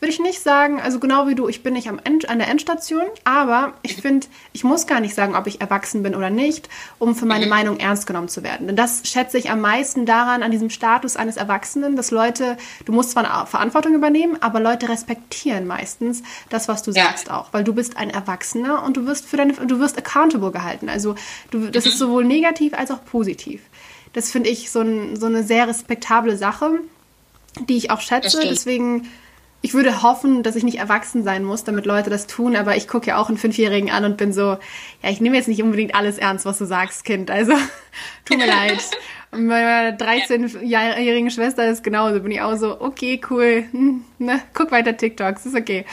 würde 0.00 0.12
ich 0.12 0.18
nicht 0.18 0.42
sagen, 0.42 0.80
also 0.80 0.98
genau 0.98 1.28
wie 1.28 1.34
du, 1.34 1.48
ich 1.48 1.62
bin 1.62 1.74
nicht 1.74 1.88
am 1.88 2.00
End, 2.02 2.28
an 2.28 2.38
der 2.38 2.48
Endstation, 2.48 3.04
aber 3.24 3.74
ich 3.82 3.96
finde, 3.96 4.26
ich 4.52 4.64
muss 4.64 4.86
gar 4.86 5.00
nicht 5.00 5.14
sagen, 5.14 5.36
ob 5.36 5.46
ich 5.46 5.60
erwachsen 5.60 6.02
bin 6.02 6.14
oder 6.14 6.30
nicht, 6.30 6.68
um 6.98 7.14
für 7.14 7.26
meine 7.26 7.46
Meinung 7.46 7.78
ernst 7.78 8.06
genommen 8.06 8.28
zu 8.28 8.42
werden. 8.42 8.66
Denn 8.66 8.76
das 8.76 9.02
schätze 9.04 9.38
ich 9.38 9.50
am 9.50 9.60
meisten 9.60 10.06
daran, 10.06 10.42
an 10.42 10.50
diesem 10.50 10.70
Status 10.70 11.16
eines 11.16 11.36
Erwachsenen, 11.36 11.94
dass 11.94 12.10
Leute, 12.10 12.56
du 12.84 12.92
musst 12.92 13.12
zwar 13.12 13.46
Verantwortung 13.46 13.94
übernehmen, 13.94 14.38
aber 14.40 14.58
Leute 14.58 14.88
respektieren 14.88 15.66
meistens 15.66 16.22
das, 16.48 16.66
was 16.66 16.82
du 16.82 16.90
ja. 16.90 17.04
sagst 17.04 17.30
auch, 17.30 17.52
weil 17.52 17.62
du 17.62 17.74
bist 17.74 17.96
ein 17.96 18.10
Erwachsener 18.10 18.82
und 18.82 18.96
du 18.96 19.06
wirst 19.06 19.26
für 19.26 19.36
deine, 19.36 19.52
du 19.52 19.78
wirst 19.78 19.99
accountable 20.00 20.50
gehalten. 20.50 20.88
Also 20.88 21.14
du, 21.50 21.70
das 21.70 21.86
ist 21.86 21.98
sowohl 21.98 22.24
negativ 22.24 22.74
als 22.74 22.90
auch 22.90 23.04
positiv. 23.04 23.60
Das 24.12 24.30
finde 24.30 24.50
ich 24.50 24.70
so, 24.70 24.80
ein, 24.80 25.16
so 25.16 25.26
eine 25.26 25.44
sehr 25.44 25.68
respektable 25.68 26.36
Sache, 26.36 26.80
die 27.68 27.76
ich 27.76 27.90
auch 27.90 28.00
schätze. 28.00 28.40
Deswegen, 28.40 29.08
ich 29.62 29.74
würde 29.74 30.02
hoffen, 30.02 30.42
dass 30.42 30.56
ich 30.56 30.64
nicht 30.64 30.78
erwachsen 30.78 31.22
sein 31.22 31.44
muss, 31.44 31.64
damit 31.64 31.86
Leute 31.86 32.10
das 32.10 32.26
tun. 32.26 32.56
Aber 32.56 32.76
ich 32.76 32.88
gucke 32.88 33.08
ja 33.08 33.18
auch 33.18 33.28
einen 33.28 33.38
Fünfjährigen 33.38 33.90
an 33.90 34.04
und 34.04 34.16
bin 34.16 34.32
so, 34.32 34.58
ja, 35.02 35.10
ich 35.10 35.20
nehme 35.20 35.36
jetzt 35.36 35.48
nicht 35.48 35.62
unbedingt 35.62 35.94
alles 35.94 36.18
ernst, 36.18 36.44
was 36.44 36.58
du 36.58 36.64
sagst, 36.64 37.04
Kind. 37.04 37.30
Also, 37.30 37.52
tut 38.24 38.38
mir 38.38 38.46
leid. 38.48 38.82
Und 39.30 39.46
meine 39.46 39.96
13-jährige 39.96 41.30
Schwester 41.30 41.68
ist 41.68 41.84
genauso. 41.84 42.18
Bin 42.20 42.32
ich 42.32 42.40
auch 42.40 42.56
so, 42.56 42.80
okay, 42.80 43.20
cool. 43.30 43.64
Hm, 43.70 44.04
ne, 44.18 44.42
guck 44.54 44.72
weiter 44.72 44.96
TikToks, 44.96 45.46
ist 45.46 45.54
okay. 45.54 45.84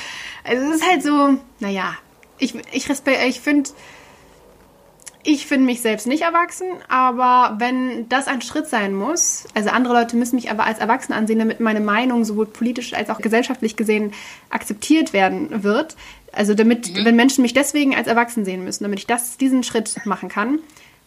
Also, 0.44 0.70
es 0.70 0.78
ist 0.78 0.90
halt 0.90 1.04
so, 1.04 1.38
naja, 1.60 1.96
ich, 2.40 2.56
ich, 2.72 2.90
ich 2.90 3.40
finde, 3.42 3.70
ich 5.28 5.46
finde 5.46 5.66
mich 5.66 5.82
selbst 5.82 6.08
nicht 6.08 6.22
erwachsen, 6.22 6.68
aber 6.88 7.60
wenn 7.60 8.08
das 8.08 8.28
ein 8.28 8.42
Schritt 8.42 8.68
sein 8.68 8.96
muss, 8.96 9.44
also 9.54 9.70
andere 9.72 9.94
Leute 9.94 10.16
müssen 10.16 10.38
mich 10.38 10.50
aber 10.50 10.64
als 10.66 10.80
erwachsen 10.80 11.12
ansehen, 11.12 11.38
damit 11.38 11.60
meine 11.60 11.82
Meinung 11.82 12.24
sowohl 12.24 12.46
politisch 12.46 12.94
als 12.94 13.10
auch 13.10 13.20
gesellschaftlich 13.20 13.76
gesehen 13.76 14.14
akzeptiert 14.50 15.12
werden 15.12 15.66
wird, 15.66 15.98
also 16.32 16.54
damit, 16.54 16.94
mhm. 16.94 17.04
wenn 17.04 17.18
Menschen 17.18 17.42
mich 17.42 17.52
deswegen 17.52 17.94
als 17.94 18.08
erwachsen 18.08 18.46
sehen 18.46 18.64
müssen, 18.64 18.86
damit 18.86 19.00
ich 19.00 19.06
das, 19.06 19.36
diesen 19.36 19.64
Schritt 19.64 20.06
machen 20.06 20.30
kann, 20.30 20.60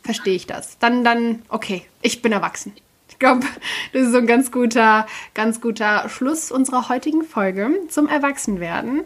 verstehe 0.02 0.34
ich 0.34 0.46
das. 0.46 0.76
Dann, 0.78 1.02
dann, 1.02 1.40
okay, 1.48 1.82
ich 2.02 2.20
bin 2.20 2.32
erwachsen. 2.32 2.74
Ich 3.08 3.18
glaube, 3.18 3.46
das 3.94 4.02
ist 4.02 4.12
so 4.12 4.18
ein 4.18 4.26
ganz 4.26 4.52
guter, 4.52 5.06
ganz 5.32 5.62
guter 5.62 6.10
Schluss 6.10 6.52
unserer 6.52 6.90
heutigen 6.90 7.24
Folge 7.24 7.70
zum 7.88 8.06
Erwachsenwerden. 8.06 9.04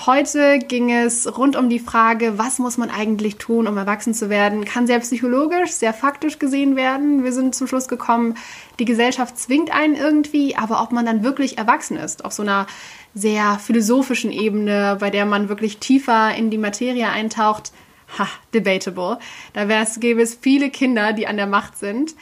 Heute 0.00 0.58
ging 0.58 0.90
es 0.90 1.36
rund 1.36 1.54
um 1.54 1.68
die 1.68 1.78
Frage, 1.78 2.38
was 2.38 2.58
muss 2.58 2.78
man 2.78 2.90
eigentlich 2.90 3.36
tun, 3.36 3.66
um 3.66 3.76
erwachsen 3.76 4.14
zu 4.14 4.30
werden? 4.30 4.64
Kann 4.64 4.86
sehr 4.86 4.98
psychologisch, 5.00 5.72
sehr 5.72 5.92
faktisch 5.92 6.38
gesehen 6.38 6.76
werden. 6.76 7.24
Wir 7.24 7.32
sind 7.32 7.54
zum 7.54 7.66
Schluss 7.66 7.88
gekommen, 7.88 8.34
die 8.78 8.86
Gesellschaft 8.86 9.38
zwingt 9.38 9.70
einen 9.70 9.94
irgendwie, 9.94 10.56
aber 10.56 10.82
ob 10.82 10.92
man 10.92 11.04
dann 11.04 11.22
wirklich 11.22 11.58
erwachsen 11.58 11.98
ist, 11.98 12.24
auf 12.24 12.32
so 12.32 12.42
einer 12.42 12.66
sehr 13.14 13.58
philosophischen 13.58 14.32
Ebene, 14.32 14.96
bei 14.98 15.10
der 15.10 15.26
man 15.26 15.50
wirklich 15.50 15.78
tiefer 15.78 16.34
in 16.34 16.50
die 16.50 16.58
Materie 16.58 17.08
eintaucht, 17.10 17.72
ha, 18.18 18.28
debatable. 18.52 19.18
Da 19.52 19.64
gäbe 19.98 20.22
es 20.22 20.34
viele 20.40 20.70
Kinder, 20.70 21.12
die 21.12 21.26
an 21.26 21.36
der 21.36 21.46
Macht 21.46 21.78
sind. 21.78 22.14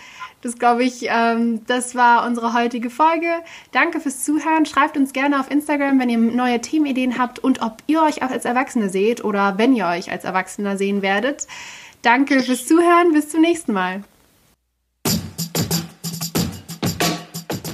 Das 0.43 0.59
glaube 0.59 0.85
ich, 0.85 1.07
ähm, 1.09 1.67
das 1.67 1.95
war 1.95 2.27
unsere 2.27 2.55
heutige 2.55 2.89
Folge. 2.89 3.27
Danke 3.73 4.01
fürs 4.01 4.25
Zuhören. 4.25 4.65
Schreibt 4.65 4.97
uns 4.97 5.13
gerne 5.13 5.39
auf 5.39 5.51
Instagram, 5.51 6.01
wenn 6.01 6.09
ihr 6.09 6.19
neue 6.19 6.61
Themenideen 6.61 7.19
habt 7.19 7.39
und 7.39 7.61
ob 7.61 7.83
ihr 7.87 8.03
euch 8.03 8.23
auch 8.23 8.31
als 8.31 8.47
Erwachsene 8.47 8.89
seht 8.89 9.23
oder 9.23 9.59
wenn 9.59 9.75
ihr 9.75 9.87
euch 9.87 10.11
als 10.11 10.25
Erwachsener 10.25 10.79
sehen 10.79 11.03
werdet. 11.03 11.47
Danke 12.03 12.41
fürs 12.41 12.67
Zuhören. 12.67 13.13
Bis 13.13 13.29
zum 13.29 13.43
nächsten 13.43 13.75
Mal. 13.75 14.03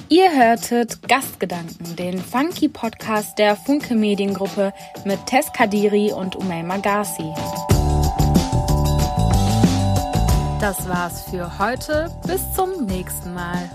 Ihr 0.09 0.33
hörtet 0.33 1.09
Gastgedanken, 1.09 1.97
den 1.97 2.19
funky 2.21 2.69
Podcast 2.69 3.39
der 3.39 3.57
Funke 3.57 3.95
Mediengruppe 3.95 4.73
mit 5.05 5.27
Tess 5.27 5.53
Kadiri 5.53 6.13
und 6.13 6.37
Umay 6.37 6.63
Magasi. 6.63 7.35
Das 10.61 10.89
war's 10.89 11.23
für 11.23 11.59
heute. 11.59 12.11
Bis 12.27 12.53
zum 12.55 12.87
nächsten 12.87 13.35
Mal. 13.35 13.69